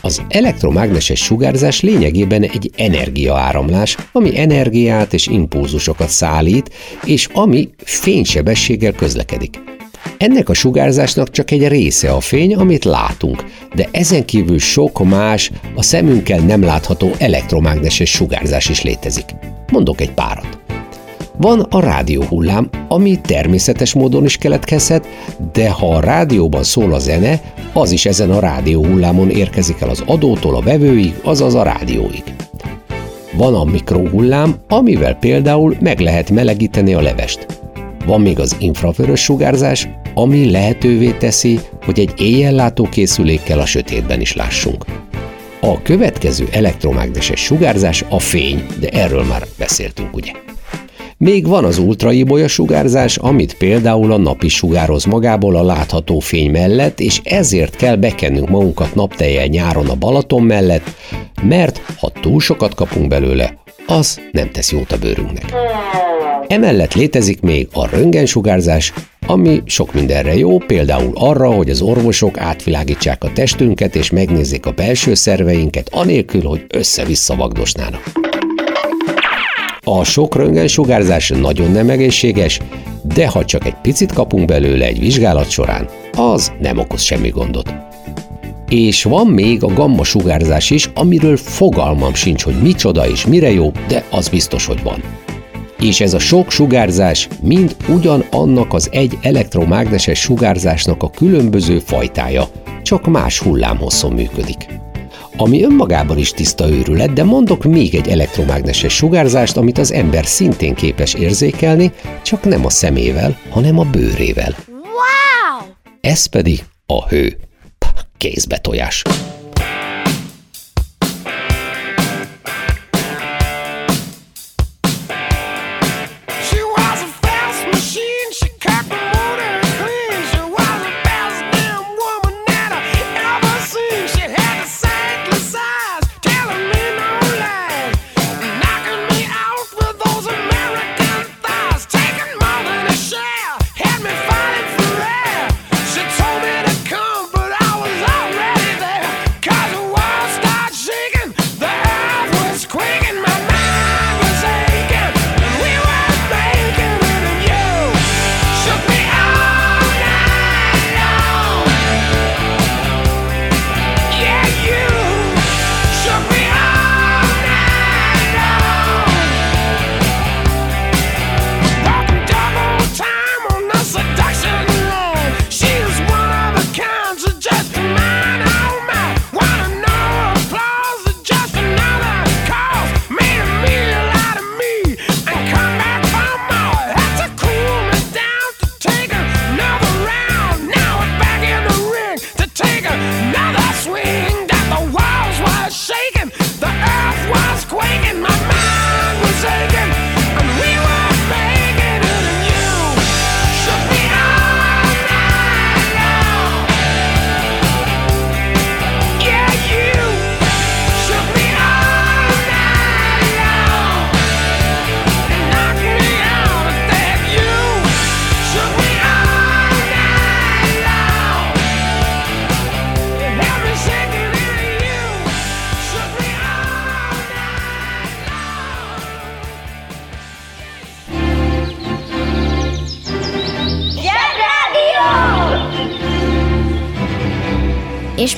Az 0.00 0.22
elektromágneses 0.28 1.20
sugárzás 1.20 1.80
lényegében 1.80 2.42
egy 2.42 2.70
energiaáramlás, 2.76 3.96
ami 4.12 4.38
energiát 4.38 5.12
és 5.12 5.26
impulzusokat 5.26 6.08
szállít, 6.08 6.70
és 7.04 7.28
ami 7.32 7.70
fénysebességgel 7.84 8.92
közlekedik. 8.92 9.58
Ennek 10.18 10.48
a 10.48 10.54
sugárzásnak 10.54 11.30
csak 11.30 11.50
egy 11.50 11.68
része 11.68 12.12
a 12.12 12.20
fény, 12.20 12.54
amit 12.54 12.84
látunk, 12.84 13.44
de 13.74 13.88
ezen 13.90 14.24
kívül 14.24 14.58
sok 14.58 15.04
más, 15.04 15.50
a 15.74 15.82
szemünkkel 15.82 16.38
nem 16.38 16.62
látható 16.62 17.10
elektromágneses 17.18 18.10
sugárzás 18.10 18.68
is 18.68 18.82
létezik. 18.82 19.34
Mondok 19.72 20.00
egy 20.00 20.12
párat. 20.12 20.58
Van 21.36 21.60
a 21.60 21.80
rádióhullám, 21.80 22.68
ami 22.88 23.20
természetes 23.20 23.92
módon 23.92 24.24
is 24.24 24.36
keletkezhet, 24.36 25.06
de 25.52 25.70
ha 25.70 25.94
a 25.94 26.00
rádióban 26.00 26.62
szól 26.62 26.92
a 26.92 26.98
zene, 26.98 27.40
az 27.72 27.90
is 27.90 28.06
ezen 28.06 28.30
a 28.30 28.40
rádióhullámon 28.40 29.30
érkezik 29.30 29.80
el 29.80 29.88
az 29.88 30.02
adótól 30.06 30.56
a 30.56 30.60
vevőig, 30.60 31.14
azaz 31.22 31.54
a 31.54 31.62
rádióig. 31.62 32.22
Van 33.32 33.54
a 33.54 33.64
mikrohullám, 33.64 34.56
amivel 34.68 35.14
például 35.14 35.76
meg 35.80 36.00
lehet 36.00 36.30
melegíteni 36.30 36.94
a 36.94 37.00
levest. 37.00 37.46
Van 38.10 38.20
még 38.20 38.38
az 38.38 38.56
infravörös 38.58 39.22
sugárzás, 39.22 39.88
ami 40.14 40.50
lehetővé 40.50 41.10
teszi, 41.10 41.60
hogy 41.84 42.00
egy 42.00 42.12
éjjellátó 42.16 42.88
készülékkel 42.90 43.58
a 43.58 43.66
sötétben 43.66 44.20
is 44.20 44.34
lássunk. 44.34 44.84
A 45.60 45.82
következő 45.82 46.48
elektromágneses 46.52 47.40
sugárzás 47.40 48.04
a 48.08 48.18
fény, 48.18 48.66
de 48.80 48.88
erről 48.88 49.24
már 49.24 49.46
beszéltünk, 49.58 50.16
ugye? 50.16 50.32
Még 51.16 51.46
van 51.46 51.64
az 51.64 51.78
ultraibolya 51.78 52.48
sugárzás, 52.48 53.16
amit 53.16 53.56
például 53.56 54.12
a 54.12 54.18
nap 54.18 54.42
is 54.42 54.54
sugároz 54.54 55.04
magából 55.04 55.56
a 55.56 55.64
látható 55.64 56.18
fény 56.18 56.50
mellett, 56.50 57.00
és 57.00 57.20
ezért 57.24 57.76
kell 57.76 57.96
bekennünk 57.96 58.48
magunkat 58.48 58.94
naptejjel 58.94 59.46
nyáron 59.46 59.88
a 59.88 59.94
Balaton 59.94 60.42
mellett, 60.42 60.90
mert 61.42 61.80
ha 61.98 62.12
túl 62.20 62.40
sokat 62.40 62.74
kapunk 62.74 63.08
belőle, 63.08 63.58
az 63.86 64.20
nem 64.32 64.50
tesz 64.50 64.72
jót 64.72 64.92
a 64.92 64.98
bőrünknek. 64.98 65.52
Emellett 66.50 66.94
létezik 66.94 67.40
még 67.40 67.68
a 67.72 67.88
röntgensugárzás, 67.88 68.92
ami 69.26 69.62
sok 69.64 69.92
mindenre 69.92 70.36
jó, 70.36 70.58
például 70.58 71.12
arra, 71.14 71.50
hogy 71.50 71.70
az 71.70 71.80
orvosok 71.80 72.38
átvilágítsák 72.38 73.24
a 73.24 73.32
testünket 73.32 73.94
és 73.94 74.10
megnézzék 74.10 74.66
a 74.66 74.70
belső 74.70 75.14
szerveinket, 75.14 75.88
anélkül, 75.92 76.42
hogy 76.42 76.64
össze-vissza 76.68 77.36
vagdosnának. 77.36 78.12
A 79.80 80.04
sok 80.04 80.36
röntgensugárzás 80.36 81.28
nagyon 81.28 81.70
nem 81.70 81.90
egészséges, 81.90 82.60
de 83.14 83.28
ha 83.28 83.44
csak 83.44 83.66
egy 83.66 83.76
picit 83.82 84.12
kapunk 84.12 84.46
belőle 84.46 84.86
egy 84.86 85.00
vizsgálat 85.00 85.50
során, 85.50 85.88
az 86.12 86.52
nem 86.60 86.78
okoz 86.78 87.02
semmi 87.02 87.28
gondot. 87.28 87.74
És 88.68 89.02
van 89.02 89.26
még 89.26 89.64
a 89.64 89.72
gamma 89.74 90.04
sugárzás 90.04 90.70
is, 90.70 90.90
amiről 90.94 91.36
fogalmam 91.36 92.14
sincs, 92.14 92.42
hogy 92.42 92.62
micsoda 92.62 93.08
és 93.08 93.26
mire 93.26 93.50
jó, 93.50 93.72
de 93.88 94.04
az 94.10 94.28
biztos, 94.28 94.66
hogy 94.66 94.82
van. 94.82 95.02
És 95.80 96.00
ez 96.00 96.14
a 96.14 96.18
sok 96.18 96.50
sugárzás 96.50 97.28
mind 97.42 97.76
ugyanannak 97.88 98.72
az 98.72 98.88
egy 98.92 99.18
elektromágneses 99.22 100.20
sugárzásnak 100.20 101.02
a 101.02 101.10
különböző 101.10 101.78
fajtája, 101.78 102.48
csak 102.82 103.06
más 103.06 103.38
hullámhosszon 103.38 104.12
működik 104.12 104.78
ami 105.40 105.62
önmagában 105.62 106.18
is 106.18 106.30
tiszta 106.30 106.68
őrület, 106.68 107.12
de 107.12 107.24
mondok 107.24 107.64
még 107.64 107.94
egy 107.94 108.08
elektromágneses 108.08 108.94
sugárzást, 108.94 109.56
amit 109.56 109.78
az 109.78 109.92
ember 109.92 110.26
szintén 110.26 110.74
képes 110.74 111.14
érzékelni, 111.14 111.92
csak 112.22 112.44
nem 112.44 112.64
a 112.64 112.70
szemével, 112.70 113.38
hanem 113.50 113.78
a 113.78 113.84
bőrével. 113.84 114.56
Wow! 114.68 115.68
Ez 116.00 116.26
pedig 116.26 116.64
a 116.86 117.08
hő. 117.08 117.36
Kézbetojás. 118.16 119.02
She 119.06 119.39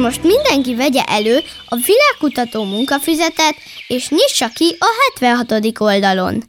most 0.02 0.22
mindenki 0.22 0.74
vegye 0.74 1.02
elő 1.02 1.38
a 1.68 1.76
világkutató 1.86 2.64
munkafüzetet, 2.64 3.54
és 3.88 4.08
nyissa 4.08 4.48
ki 4.54 4.76
a 4.78 4.86
76. 5.20 5.80
oldalon. 5.80 6.42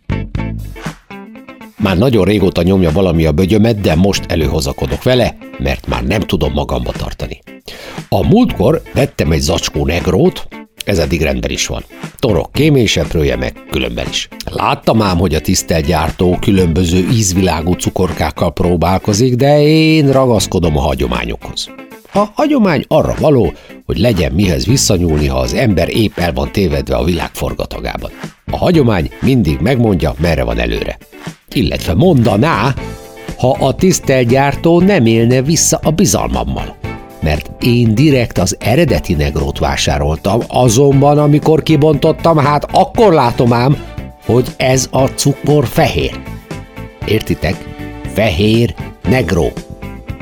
Már 1.77 1.97
nagyon 1.97 2.25
régóta 2.25 2.61
nyomja 2.61 2.91
valami 2.91 3.25
a 3.25 3.31
bögyömet, 3.31 3.81
de 3.81 3.95
most 3.95 4.23
előhozakodok 4.27 5.03
vele, 5.03 5.37
mert 5.57 5.87
már 5.87 6.03
nem 6.03 6.19
tudom 6.19 6.53
magamba 6.53 6.91
tartani. 6.91 7.39
A 8.09 8.27
múltkor 8.27 8.81
vettem 8.93 9.31
egy 9.31 9.41
zacskó 9.41 9.85
negrót, 9.85 10.47
ez 10.85 10.99
eddig 10.99 11.21
rendben 11.21 11.51
is 11.51 11.67
van. 11.67 11.83
Torok 12.17 12.51
kéményseprője 12.51 13.35
meg 13.35 13.63
különben 13.71 14.07
is. 14.09 14.27
Láttam 14.51 15.01
ám, 15.01 15.17
hogy 15.17 15.35
a 15.35 15.41
tisztelt 15.41 15.85
gyártó 15.85 16.37
különböző 16.41 17.07
ízvilágú 17.11 17.73
cukorkákkal 17.73 18.53
próbálkozik, 18.53 19.35
de 19.35 19.61
én 19.61 20.11
ragaszkodom 20.11 20.77
a 20.77 20.81
hagyományokhoz. 20.81 21.69
A 22.15 22.29
hagyomány 22.33 22.83
arra 22.87 23.15
való, 23.19 23.53
hogy 23.85 23.97
legyen 23.97 24.31
mihez 24.31 24.65
visszanyúlni, 24.65 25.27
ha 25.27 25.39
az 25.39 25.53
ember 25.53 25.89
épp 25.97 26.17
el 26.17 26.33
van 26.33 26.51
tévedve 26.51 26.95
a 26.95 27.03
világ 27.03 27.29
forgatagában. 27.33 28.11
A 28.51 28.57
hagyomány 28.57 29.11
mindig 29.21 29.59
megmondja, 29.59 30.13
merre 30.19 30.43
van 30.43 30.59
előre. 30.59 30.97
Illetve 31.53 31.93
mondaná, 31.93 32.73
ha 33.37 33.51
a 33.59 33.75
tisztelt 33.75 34.27
gyártó 34.27 34.79
nem 34.79 35.05
élne 35.05 35.41
vissza 35.41 35.79
a 35.83 35.91
bizalmammal. 35.91 36.75
Mert 37.21 37.63
én 37.63 37.95
direkt 37.95 38.37
az 38.37 38.57
eredeti 38.59 39.13
negrót 39.13 39.59
vásároltam, 39.59 40.39
azonban 40.47 41.17
amikor 41.17 41.63
kibontottam, 41.63 42.37
hát 42.37 42.67
akkor 42.71 43.13
látom 43.13 43.53
ám, 43.53 43.77
hogy 44.25 44.47
ez 44.57 44.87
a 44.91 45.05
cukor 45.05 45.65
fehér. 45.67 46.19
Értitek? 47.05 47.55
Fehér 48.13 48.75
negró. 49.09 49.51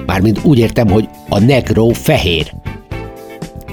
Mármint 0.06 0.40
úgy 0.44 0.58
értem, 0.58 0.90
hogy 0.90 1.10
a 1.30 1.40
negró 1.40 1.90
fehér. 1.90 2.54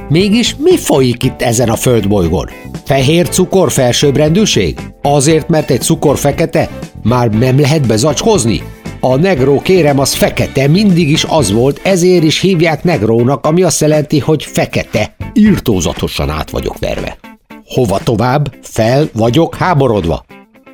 Mégis 0.08 0.56
mi 0.56 0.76
folyik 0.76 1.22
itt 1.22 1.42
ezen 1.42 1.68
a 1.68 1.76
földbolygón? 1.76 2.48
Fehér 2.84 3.28
cukor 3.28 3.70
felsőbbrendűség? 3.70 4.78
Azért, 5.02 5.48
mert 5.48 5.70
egy 5.70 5.80
cukor 5.80 6.18
fekete? 6.18 6.68
Már 7.02 7.28
nem 7.30 7.60
lehet 7.60 7.86
bezacskozni? 7.86 8.62
A 9.00 9.16
negró 9.16 9.60
kérem, 9.60 9.98
az 9.98 10.14
fekete, 10.14 10.68
mindig 10.68 11.08
is 11.10 11.24
az 11.28 11.52
volt, 11.52 11.80
ezért 11.82 12.22
is 12.22 12.40
hívják 12.40 12.84
negrónak, 12.84 13.46
ami 13.46 13.62
azt 13.62 13.80
jelenti, 13.80 14.18
hogy 14.18 14.44
fekete. 14.44 15.14
Írtózatosan 15.32 16.30
át 16.30 16.50
vagyok 16.50 16.78
verve. 16.78 17.18
Hova 17.64 17.98
tovább? 17.98 18.54
Fel 18.62 19.08
vagyok 19.12 19.54
háborodva. 19.54 20.24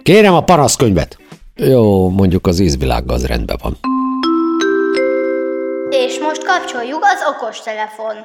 Kérem 0.03 0.35
a 0.35 0.41
panaszkönyvet. 0.41 1.19
Jó, 1.57 2.11
mondjuk 2.11 2.47
az 2.47 2.61
ízvilággal 2.61 3.15
az 3.15 3.27
rendben 3.27 3.59
van. 3.63 3.94
És 5.97 6.19
most 6.19 6.45
kapcsoljuk 6.45 7.05
az 7.05 7.25
okostelefon. 7.27 8.25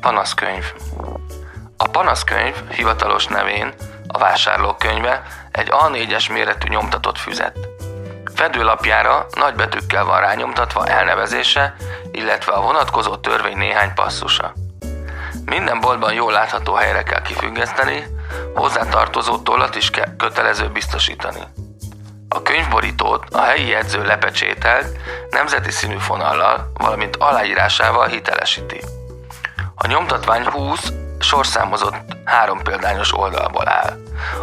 Panaszkönyv. 0.00 0.64
A 1.76 1.88
panaszkönyv 1.88 2.54
hivatalos 2.70 3.26
nevén 3.26 3.74
a 4.08 4.18
vásárlókönyve 4.18 5.22
egy 5.52 5.68
A4-es 5.70 6.32
méretű 6.32 6.68
nyomtatott 6.68 7.18
füzet. 7.18 7.56
Fedőlapjára 8.34 9.26
nagybetűkkel 9.34 10.04
van 10.04 10.20
rányomtatva 10.20 10.86
elnevezése, 10.86 11.74
illetve 12.12 12.52
a 12.52 12.62
vonatkozó 12.62 13.16
törvény 13.16 13.56
néhány 13.56 13.94
passzusa. 13.94 14.52
Minden 15.44 15.80
boltban 15.80 16.12
jól 16.12 16.32
látható 16.32 16.74
helyre 16.74 17.02
kell 17.02 17.22
kifüggeszteni, 17.22 18.06
hozzátartozó 18.54 19.38
tollat 19.38 19.76
is 19.76 19.90
kell 19.90 20.16
kötelező 20.16 20.68
biztosítani. 20.68 21.40
A 22.28 22.42
könyvborítót 22.42 23.24
a 23.30 23.40
helyi 23.40 23.68
jegyző 23.68 24.04
lepecsételt, 24.04 24.98
nemzeti 25.30 25.70
színű 25.70 25.96
fonallal, 25.96 26.72
valamint 26.74 27.16
aláírásával 27.16 28.06
hitelesíti. 28.06 28.80
A 29.74 29.86
nyomtatvány 29.86 30.44
20 30.44 30.92
sorszámozott 31.18 32.16
három 32.24 32.62
példányos 32.62 33.14
oldalból 33.14 33.68
áll. 33.68 33.96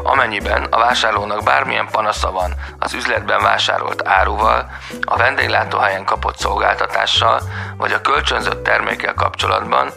Amennyiben 0.04 0.64
a 0.64 0.78
vásárlónak 0.78 1.44
bármilyen 1.44 1.88
panasza 1.92 2.32
van 2.32 2.54
az 2.80 2.94
üzletben 2.94 3.42
vásárolt 3.42 4.08
áruval, 4.08 4.72
a 5.02 5.18
vendéglátóhelyen 5.18 6.06
kapott 6.06 6.38
szolgáltatással, 6.38 7.42
vagy 7.78 7.92
a 7.92 8.02
kölcsönzött 8.02 8.64
termékkel 8.64 9.14
kapcsolatban, 9.14 9.90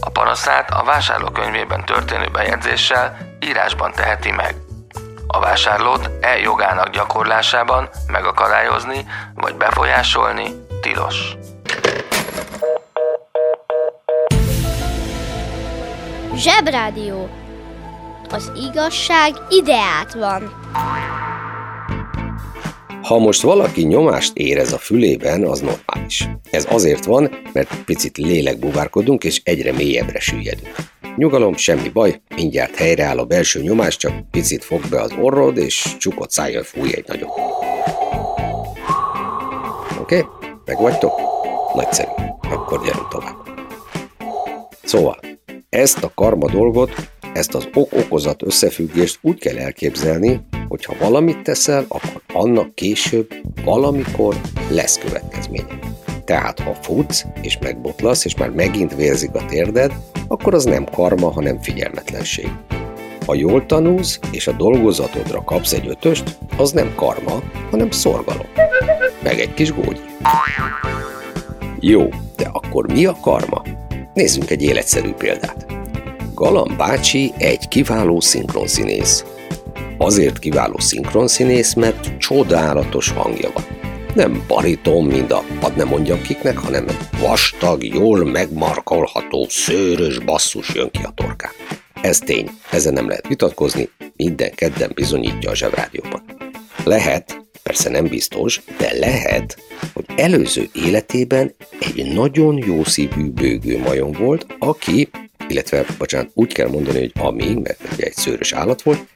a 0.00 0.10
panaszát 0.10 0.70
a 0.70 0.84
vásárlókönyvében 0.84 1.84
történő 1.84 2.28
bejegyzéssel 2.32 3.16
írásban 3.40 3.92
teheti 3.92 4.30
meg. 4.30 4.67
A 5.30 5.40
vásárlót 5.40 6.10
e 6.20 6.38
jogának 6.38 6.90
gyakorlásában 6.90 7.88
megakadályozni 8.06 9.06
vagy 9.34 9.54
befolyásolni 9.54 10.44
tilos. 10.80 11.36
Zsebrádió. 16.34 17.28
Az 18.30 18.52
igazság 18.70 19.32
ideát 19.48 20.14
van. 20.14 20.52
Ha 23.02 23.18
most 23.18 23.42
valaki 23.42 23.82
nyomást 23.82 24.36
érez 24.36 24.72
a 24.72 24.78
fülében, 24.78 25.44
az 25.44 25.60
normális. 25.60 26.28
Ez 26.50 26.66
azért 26.70 27.04
van, 27.04 27.30
mert 27.52 27.84
picit 27.84 28.16
lélekbuvárkodunk 28.16 29.24
és 29.24 29.40
egyre 29.44 29.72
mélyebbre 29.72 30.20
süllyedünk. 30.20 30.74
Nyugalom, 31.18 31.56
semmi 31.56 31.88
baj, 31.88 32.20
mindjárt 32.34 32.74
helyreáll 32.74 33.18
a 33.18 33.24
belső 33.24 33.60
nyomás, 33.60 33.96
csak 33.96 34.30
picit 34.30 34.64
fog 34.64 34.80
be 34.90 35.00
az 35.00 35.12
orrod, 35.20 35.56
és 35.56 35.96
csukott 35.98 36.30
szájjal 36.30 36.62
fúj 36.62 36.94
egy 36.94 37.04
nagyot. 37.06 37.30
Oké? 40.00 40.18
Okay? 40.18 40.22
Meg 40.64 40.78
vagytok? 40.78 41.12
Nagyszerű. 41.74 42.10
Akkor 42.50 42.84
gyerünk 42.84 43.08
tovább. 43.08 43.36
Szóval, 44.82 45.18
ezt 45.68 46.04
a 46.04 46.12
karma 46.14 46.50
dolgot, 46.50 46.90
ezt 47.34 47.54
az 47.54 47.68
ok-okozat 47.74 48.42
összefüggést 48.42 49.18
úgy 49.22 49.38
kell 49.38 49.56
elképzelni, 49.56 50.40
hogy 50.68 50.84
ha 50.84 50.94
valamit 50.98 51.42
teszel, 51.42 51.84
akkor 51.88 52.22
annak 52.32 52.74
később, 52.74 53.34
valamikor 53.64 54.40
lesz 54.70 54.98
következménye. 54.98 55.78
Tehát 56.24 56.60
ha 56.60 56.74
futsz, 56.74 57.24
és 57.42 57.58
megbotlasz, 57.58 58.24
és 58.24 58.36
már 58.36 58.50
megint 58.50 58.94
vérzik 58.94 59.34
a 59.34 59.46
térded, 59.46 59.92
akkor 60.38 60.54
az 60.54 60.64
nem 60.64 60.84
karma, 60.84 61.30
hanem 61.30 61.62
figyelmetlenség. 61.62 62.48
Ha 63.26 63.34
jól 63.34 63.66
tanulsz, 63.66 64.18
és 64.30 64.46
a 64.46 64.52
dolgozatodra 64.52 65.44
kapsz 65.44 65.72
egy 65.72 65.88
ötöst, 65.88 66.38
az 66.56 66.72
nem 66.72 66.92
karma, 66.94 67.42
hanem 67.70 67.90
szorgalom. 67.90 68.46
Meg 69.22 69.40
egy 69.40 69.54
kis 69.54 69.72
gógyi. 69.72 70.00
Jó, 71.80 72.08
de 72.36 72.48
akkor 72.52 72.92
mi 72.92 73.06
a 73.06 73.16
karma? 73.20 73.62
Nézzünk 74.14 74.50
egy 74.50 74.62
életszerű 74.62 75.12
példát. 75.12 75.66
Galam 76.34 76.76
bácsi 76.76 77.32
egy 77.38 77.68
kiváló 77.68 78.20
szinkronszínész. 78.20 79.24
Azért 79.96 80.38
kiváló 80.38 80.78
szinkronszínész, 80.78 81.74
mert 81.74 82.16
csodálatos 82.18 83.10
hangja 83.10 83.50
van. 83.54 83.64
Nem 84.18 84.44
bariton, 84.46 85.04
mint 85.04 85.32
a 85.32 85.44
hadd 85.60 85.76
nem 85.76 85.88
mondjam 85.88 86.22
kiknek, 86.22 86.58
hanem 86.58 86.86
vastag, 87.20 87.84
jól 87.84 88.24
megmarkolható, 88.24 89.46
szőrös 89.48 90.18
basszus 90.18 90.74
jön 90.74 90.90
ki 90.90 91.02
a 91.02 91.12
torkán. 91.14 91.50
Ez 92.02 92.18
tény, 92.18 92.50
ezen 92.70 92.92
nem 92.92 93.08
lehet 93.08 93.28
vitatkozni, 93.28 93.88
minden 94.16 94.54
kedden 94.54 94.92
bizonyítja 94.94 95.50
a 95.50 95.54
zsebrádióban. 95.54 96.22
Lehet, 96.84 97.40
persze 97.62 97.90
nem 97.90 98.06
biztos, 98.06 98.62
de 98.78 98.98
lehet, 98.98 99.58
hogy 99.94 100.04
előző 100.16 100.68
életében 100.72 101.54
egy 101.80 102.12
nagyon 102.12 102.56
jó 102.66 102.84
szívű 102.84 103.30
bőgő 103.30 103.78
majom 103.78 104.12
volt, 104.12 104.46
aki, 104.58 105.08
illetve, 105.48 105.84
bocsánat, 105.98 106.30
úgy 106.34 106.52
kell 106.52 106.68
mondani, 106.68 106.98
hogy 106.98 107.12
ami, 107.20 107.54
mert 107.54 107.80
ugye 107.92 108.04
egy 108.04 108.14
szőrös 108.14 108.52
állat 108.52 108.82
volt, 108.82 109.06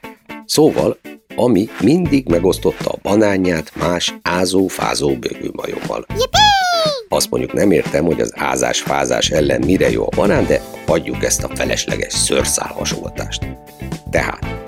szóval, 0.45 0.97
ami 1.35 1.69
mindig 1.81 2.27
megosztotta 2.29 2.89
a 2.89 2.99
banánját 3.01 3.71
más 3.79 4.15
ázó-fázó 4.21 5.15
bőgőmajommal. 5.15 6.05
Azt 7.09 7.29
mondjuk 7.29 7.53
nem 7.53 7.71
értem, 7.71 8.05
hogy 8.05 8.21
az 8.21 8.33
ázás-fázás 8.35 9.29
ellen 9.29 9.61
mire 9.65 9.89
jó 9.89 10.03
a 10.03 10.15
banán, 10.15 10.45
de 10.45 10.61
hagyjuk 10.85 11.23
ezt 11.23 11.43
a 11.43 11.55
felesleges 11.55 12.13
szőrszál 12.13 12.73
hasonlatást. 12.73 13.47
Tehát, 14.09 14.63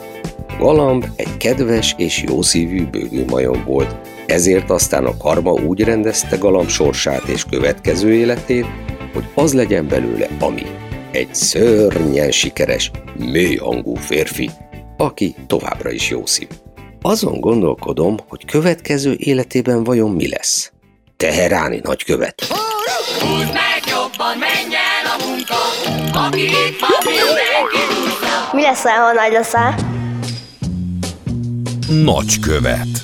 Galamb 0.59 1.05
egy 1.15 1.37
kedves 1.37 1.95
és 1.97 2.23
jószívű 2.27 2.85
bőgőmajom 2.85 3.63
volt, 3.65 3.95
ezért 4.27 4.69
aztán 4.69 5.05
a 5.05 5.17
karma 5.17 5.51
úgy 5.51 5.83
rendezte 5.83 6.35
Galamb 6.35 6.69
sorsát 6.69 7.27
és 7.27 7.43
következő 7.43 8.13
életét, 8.13 8.65
hogy 9.13 9.23
az 9.33 9.53
legyen 9.53 9.87
belőle 9.87 10.27
ami. 10.39 10.63
Egy 11.11 11.35
szörnyen 11.35 12.31
sikeres, 12.31 12.91
mélyhangú 13.17 13.93
férfi, 13.93 14.49
aki 14.97 15.35
továbbra 15.47 15.91
is 15.91 16.09
jószív. 16.09 16.47
Azon 17.01 17.39
gondolkodom, 17.39 18.17
hogy 18.27 18.45
következő 18.45 19.15
életében 19.17 19.83
vajon 19.83 20.11
mi 20.11 20.27
lesz. 20.27 20.71
Teheráni 21.17 21.79
nagykövet. 21.83 22.41
Húzd 23.19 23.53
meg 23.53 23.81
jobban, 23.87 24.37
menj 24.37 24.75
el 24.75 25.05
a 25.17 25.25
munka, 25.25 25.55
aki 26.19 26.41
itt 26.41 26.79
van, 26.79 26.89
mindenki. 27.03 27.77
Mi 28.51 28.61
leszel, 28.61 28.95
ha 28.95 29.13
nagy 29.13 29.31
leszel? 29.31 29.75
Nagykövet. 32.03 33.01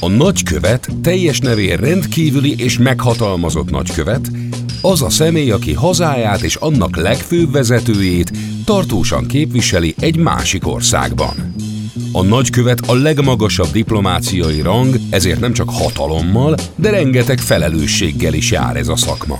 A 0.00 0.08
nagykövet 0.08 0.88
teljes 1.02 1.38
nevén 1.38 1.76
rendkívüli 1.76 2.54
és 2.58 2.78
meghatalmazott 2.78 3.70
nagykövet, 3.70 4.28
az 4.82 5.02
a 5.02 5.10
személy, 5.10 5.50
aki 5.50 5.72
hazáját 5.72 6.42
és 6.42 6.54
annak 6.54 6.96
legfőbb 6.96 7.52
vezetőjét 7.52 8.32
tartósan 8.64 9.26
képviseli 9.26 9.94
egy 9.98 10.16
másik 10.16 10.66
országban. 10.66 11.54
A 12.12 12.22
nagykövet 12.22 12.80
a 12.86 12.94
legmagasabb 12.94 13.70
diplomáciai 13.72 14.60
rang, 14.60 14.96
ezért 15.10 15.40
nem 15.40 15.52
csak 15.52 15.70
hatalommal, 15.70 16.56
de 16.76 16.90
rengeteg 16.90 17.38
felelősséggel 17.38 18.34
is 18.34 18.50
jár 18.50 18.76
ez 18.76 18.88
a 18.88 18.96
szakma. 18.96 19.38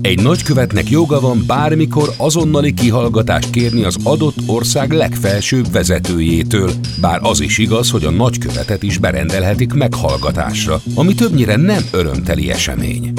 Egy 0.00 0.22
nagykövetnek 0.22 0.90
joga 0.90 1.20
van 1.20 1.44
bármikor 1.46 2.12
azonnali 2.16 2.74
kihallgatást 2.74 3.50
kérni 3.50 3.84
az 3.84 3.96
adott 4.02 4.36
ország 4.46 4.92
legfelsőbb 4.92 5.72
vezetőjétől, 5.72 6.70
bár 7.00 7.18
az 7.22 7.40
is 7.40 7.58
igaz, 7.58 7.90
hogy 7.90 8.04
a 8.04 8.10
nagykövetet 8.10 8.82
is 8.82 8.98
berendelhetik 8.98 9.72
meghallgatásra, 9.72 10.80
ami 10.94 11.14
többnyire 11.14 11.56
nem 11.56 11.82
örömteli 11.92 12.50
esemény. 12.50 13.12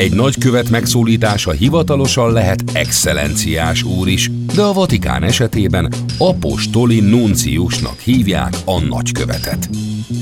Egy 0.00 0.14
nagykövet 0.14 0.70
megszólítása 0.70 1.50
hivatalosan 1.50 2.32
lehet 2.32 2.62
excellenciás 2.72 3.82
úr 3.82 4.08
is, 4.08 4.30
de 4.54 4.62
a 4.62 4.72
Vatikán 4.72 5.22
esetében 5.22 5.92
apostoli 6.18 7.00
nunciusnak 7.00 7.98
hívják 7.98 8.52
a 8.64 8.80
nagykövetet. 8.80 9.68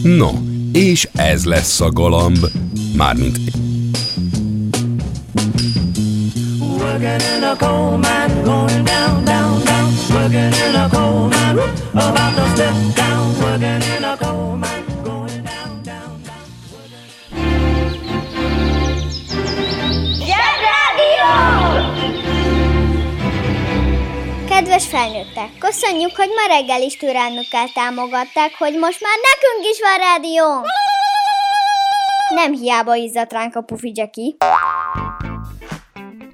No, 0.02 0.30
és 0.72 1.08
ez 1.14 1.44
lesz 1.44 1.80
a 1.80 1.90
galamb, 1.90 2.46
mármint 2.96 3.38
Working 6.60 7.20
in 7.36 7.42
a 7.42 7.56
coal 7.56 7.96
mine, 7.96 8.42
going 8.44 8.84
down, 8.84 9.24
down, 9.24 9.64
down. 9.64 9.92
Working 10.10 10.54
in 10.68 10.74
a 10.74 10.88
coal 10.88 11.28
mine, 11.28 11.58
about 11.92 12.34
to 12.36 12.48
step 12.54 12.74
down. 12.94 13.40
Working 13.40 13.82
in 13.96 14.04
a 14.04 14.17
felnőttek, 24.88 25.50
köszönjük, 25.58 26.16
hogy 26.16 26.28
ma 26.38 26.54
reggel 26.54 26.82
is 26.82 26.96
türelmükkel 26.96 27.68
támogatták, 27.74 28.52
hogy 28.58 28.74
most 28.84 29.00
már 29.06 29.18
nekünk 29.30 29.60
is 29.72 29.78
van 29.86 29.98
rádió! 30.08 30.46
Nem 32.34 32.52
hiába 32.52 32.94
izzadt 32.94 33.32
ránk 33.32 33.56
a 33.56 33.60
pufi 33.60 33.92
Jackie. 33.94 34.32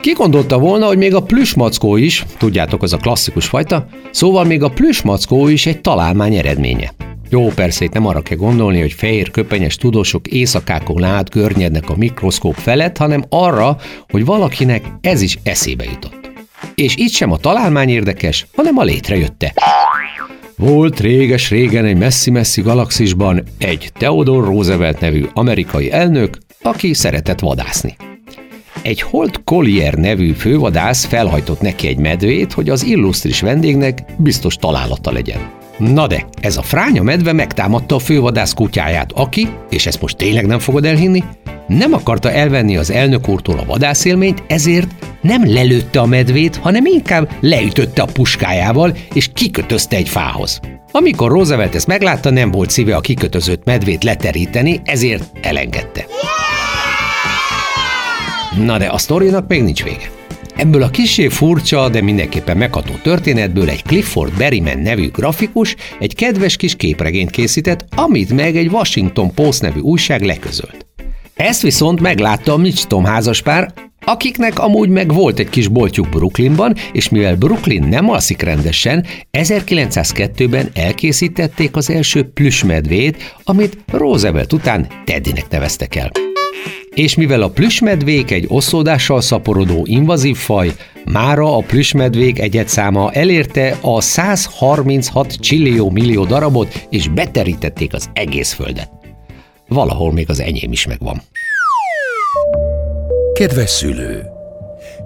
Ki 0.00 0.12
gondolta 0.12 0.58
volna, 0.58 0.86
hogy 0.86 0.98
még 0.98 1.14
a 1.14 1.22
plüsmackó 1.22 1.96
is, 1.96 2.24
tudjátok, 2.38 2.82
az 2.82 2.92
a 2.92 2.96
klasszikus 2.96 3.46
fajta, 3.46 3.86
szóval 4.10 4.44
még 4.44 4.62
a 4.62 4.68
plüsmackó 4.68 5.48
is 5.48 5.66
egy 5.66 5.80
találmány 5.80 6.34
eredménye. 6.34 6.90
Jó, 7.28 7.46
persze 7.46 7.84
itt 7.84 7.92
nem 7.92 8.06
arra 8.06 8.22
kell 8.22 8.36
gondolni, 8.36 8.80
hogy 8.80 8.92
fehér 8.92 9.30
köpenyes 9.30 9.76
tudósok 9.76 10.26
éjszakákon 10.26 11.04
át 11.04 11.28
környednek 11.28 11.90
a 11.90 11.96
mikroszkóp 11.96 12.54
felett, 12.54 12.96
hanem 12.96 13.24
arra, 13.28 13.76
hogy 14.10 14.24
valakinek 14.24 14.84
ez 15.00 15.20
is 15.20 15.38
eszébe 15.42 15.84
jutott. 15.84 16.23
És 16.74 16.96
itt 16.96 17.12
sem 17.12 17.32
a 17.32 17.36
találmány 17.36 17.88
érdekes, 17.88 18.46
hanem 18.56 18.78
a 18.78 18.82
létrejötte. 18.82 19.54
Volt 20.56 21.00
réges-régen 21.00 21.84
egy 21.84 21.96
messzi-messzi 21.96 22.60
galaxisban 22.60 23.42
egy 23.58 23.90
Theodore 23.98 24.46
Roosevelt 24.46 25.00
nevű 25.00 25.24
amerikai 25.32 25.92
elnök, 25.92 26.38
aki 26.62 26.92
szeretett 26.92 27.40
vadászni. 27.40 27.96
Egy 28.82 29.00
Holt 29.00 29.44
Collier 29.44 29.94
nevű 29.94 30.32
fővadász 30.32 31.04
felhajtott 31.04 31.60
neki 31.60 31.86
egy 31.86 31.98
medvét, 31.98 32.52
hogy 32.52 32.68
az 32.68 32.84
illusztris 32.84 33.40
vendégnek 33.40 33.98
biztos 34.16 34.56
találata 34.56 35.12
legyen. 35.12 35.50
Na 35.78 36.06
de, 36.06 36.26
ez 36.40 36.56
a 36.56 36.62
fránya 36.62 37.02
medve 37.02 37.32
megtámadta 37.32 37.94
a 37.94 37.98
fővadász 37.98 38.52
kutyáját, 38.52 39.12
aki, 39.12 39.48
és 39.70 39.86
ezt 39.86 40.00
most 40.00 40.16
tényleg 40.16 40.46
nem 40.46 40.58
fogod 40.58 40.84
elhinni, 40.84 41.24
nem 41.66 41.92
akarta 41.92 42.30
elvenni 42.30 42.76
az 42.76 42.90
elnök 42.90 43.28
úrtól 43.28 43.58
a 43.58 43.64
vadászélményt, 43.64 44.42
ezért 44.46 45.13
nem 45.24 45.52
lelőtte 45.52 46.00
a 46.00 46.06
medvét, 46.06 46.56
hanem 46.56 46.86
inkább 46.86 47.30
leütötte 47.40 48.02
a 48.02 48.08
puskájával, 48.12 48.96
és 49.14 49.30
kikötözte 49.34 49.96
egy 49.96 50.08
fához. 50.08 50.60
Amikor 50.90 51.30
Roosevelt 51.30 51.74
ezt 51.74 51.86
meglátta, 51.86 52.30
nem 52.30 52.50
volt 52.50 52.70
szíve 52.70 52.96
a 52.96 53.00
kikötözött 53.00 53.64
medvét 53.64 54.04
leteríteni, 54.04 54.80
ezért 54.84 55.24
elengedte. 55.42 56.06
Na 58.64 58.78
de 58.78 58.86
a 58.86 58.98
sztorinak 58.98 59.48
még 59.48 59.62
nincs 59.62 59.84
vége. 59.84 60.10
Ebből 60.56 60.82
a 60.82 60.90
kisé 60.90 61.28
furcsa, 61.28 61.88
de 61.88 62.02
mindenképpen 62.02 62.56
megható 62.56 62.92
történetből 63.02 63.68
egy 63.68 63.82
Clifford 63.82 64.36
Berryman 64.36 64.78
nevű 64.78 65.10
grafikus 65.10 65.76
egy 65.98 66.14
kedves 66.14 66.56
kis 66.56 66.76
képregényt 66.76 67.30
készített, 67.30 67.84
amit 67.96 68.32
meg 68.32 68.56
egy 68.56 68.66
Washington 68.66 69.34
Post 69.34 69.62
nevű 69.62 69.80
újság 69.80 70.22
leközölt. 70.22 70.86
Ezt 71.34 71.62
viszont 71.62 72.00
meglátta 72.00 72.52
a 72.52 72.56
Mitch 72.56 72.86
Tom 72.86 73.04
házaspár, 73.04 73.72
akiknek 74.04 74.58
amúgy 74.58 74.88
meg 74.88 75.12
volt 75.12 75.38
egy 75.38 75.48
kis 75.48 75.68
boltjuk 75.68 76.08
Brooklynban, 76.08 76.74
és 76.92 77.08
mivel 77.08 77.36
Brooklyn 77.36 77.88
nem 77.88 78.10
alszik 78.10 78.42
rendesen, 78.42 79.06
1902-ben 79.32 80.68
elkészítették 80.74 81.76
az 81.76 81.90
első 81.90 82.22
plüsmedvét, 82.24 83.36
amit 83.44 83.78
Roosevelt 83.92 84.52
után 84.52 84.86
Teddynek 85.04 85.50
neveztek 85.50 85.94
el. 85.94 86.10
És 86.94 87.14
mivel 87.14 87.42
a 87.42 87.50
plüsmedvék 87.50 88.30
egy 88.30 88.44
oszódással 88.48 89.20
szaporodó 89.20 89.82
invazív 89.88 90.36
faj, 90.36 90.72
mára 91.04 91.56
a 91.56 91.60
plüsmedvék 91.60 92.38
egyetszáma 92.38 93.12
elérte 93.12 93.78
a 93.80 94.00
136 94.00 95.34
csillió 95.34 95.90
millió 95.90 96.24
darabot, 96.24 96.86
és 96.90 97.08
beterítették 97.08 97.94
az 97.94 98.10
egész 98.12 98.52
földet. 98.52 98.90
Valahol 99.68 100.12
még 100.12 100.30
az 100.30 100.40
enyém 100.40 100.72
is 100.72 100.86
megvan. 100.86 101.22
Kedves 103.34 103.70
szülő! 103.70 104.22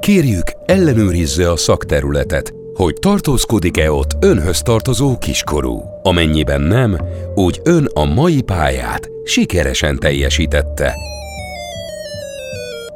Kérjük, 0.00 0.52
ellenőrizze 0.66 1.50
a 1.50 1.56
szakterületet, 1.56 2.54
hogy 2.74 2.94
tartózkodik-e 3.00 3.92
ott 3.92 4.16
önhöz 4.20 4.62
tartozó 4.62 5.18
kiskorú. 5.18 5.82
Amennyiben 6.02 6.60
nem, 6.60 6.98
úgy 7.34 7.60
ön 7.64 7.88
a 7.94 8.04
mai 8.04 8.42
pályát 8.42 9.08
sikeresen 9.24 9.98
teljesítette. 9.98 10.94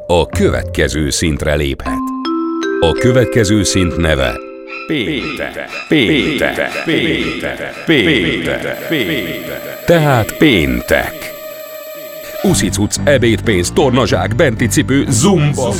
A 0.07 0.27
következő 0.27 1.11
szintre 1.11 1.55
léphet. 1.55 2.03
A 2.81 2.92
következő 2.92 3.62
szint 3.62 3.97
neve 3.97 4.37
Péntek, 4.87 5.71
péntek, 5.88 6.83
péntek, 6.85 7.85
péntek, 7.87 8.88
péntek. 8.88 9.85
Tehát 9.85 10.37
péntek. 10.37 11.32
Uszicuc, 12.42 12.96
ebédpénz, 13.05 13.70
tornazsák, 13.70 14.35
benti 14.35 14.66
cipő, 14.66 15.05
zumba. 15.09 15.72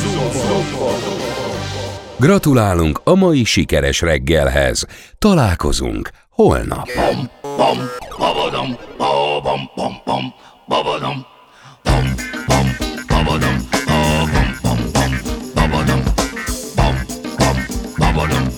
Gratulálunk 2.19 3.01
a 3.03 3.15
mai 3.15 3.43
sikeres 3.43 4.01
reggelhez. 4.01 4.85
Találkozunk 5.17 6.09
holnap. 6.29 6.89
The 18.23 18.52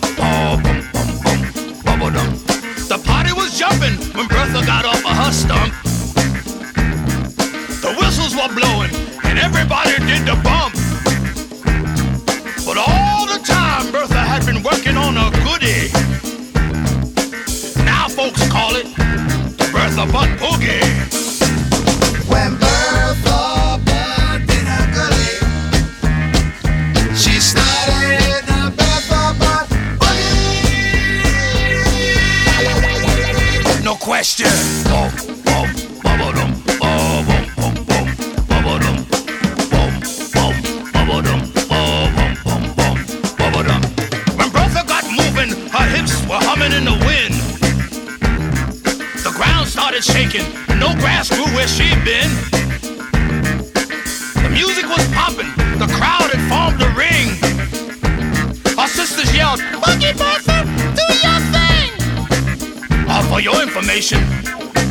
your 63.96 64.20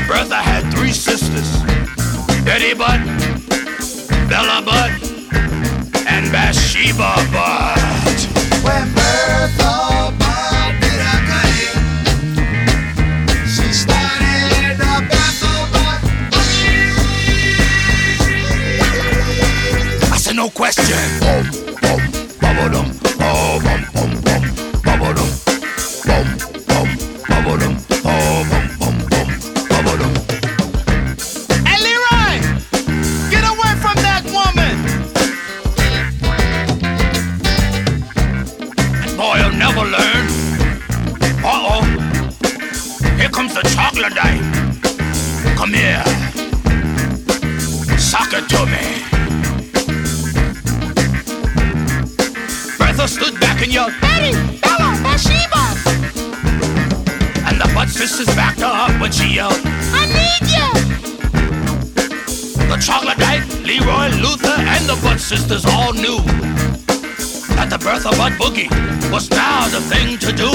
Bertha 0.08 0.36
had 0.36 0.72
three 0.72 0.90
sisters 0.90 1.62
Betty 2.42 2.72
Butt, 2.72 3.00
Bella 4.30 4.62
Butt, 4.64 4.92
and 6.08 6.32
Bathsheba 6.32 7.14
Butt. 7.30 7.78
When 8.64 8.94
Bertha 8.94 10.10
Butt 10.18 10.80
did 10.80 11.00
her 11.04 11.20
goodie, 11.28 11.68
she 13.46 13.68
started 13.74 14.78
the 14.78 15.04
Bertha 15.10 15.54
Butt 15.70 16.00
I 20.12 20.16
said, 20.16 20.36
no 20.36 20.48
question. 20.48 21.23
To 48.34 48.66
me. 48.66 48.82
Bertha 52.78 53.06
stood 53.06 53.38
back 53.40 53.62
and 53.62 53.72
yelled, 53.72 53.92
Betty, 54.00 54.32
Bella, 54.58 54.98
Bathsheba. 55.02 55.64
And 57.46 57.60
the 57.60 57.70
Butt 57.72 57.88
sisters 57.88 58.26
backed 58.34 58.58
her 58.60 58.66
up 58.66 59.00
when 59.00 59.12
she 59.12 59.36
yelled, 59.36 59.60
I 59.64 60.06
need 60.18 60.50
you. 60.50 60.68
The 62.66 62.76
chocolate 62.84 63.18
knight, 63.18 63.46
Leroy, 63.62 64.08
Luther, 64.20 64.58
and 64.58 64.84
the 64.88 64.96
Butt 65.00 65.20
sisters 65.20 65.64
all 65.64 65.92
knew 65.94 66.20
that 67.54 67.68
the 67.70 67.78
Bertha 67.78 68.10
Butt 68.18 68.32
Boogie 68.32 68.68
was 69.12 69.30
now 69.30 69.68
the 69.68 69.80
thing 69.80 70.18
to 70.18 70.32
do. 70.32 70.50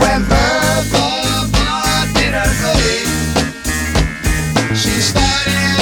When 0.00 0.24
Bertha 0.24 1.48
Butt 1.52 2.08
did 2.14 2.32
her 2.32 2.52
goodie, 2.62 3.04
she 4.74 4.98
started 5.00 5.81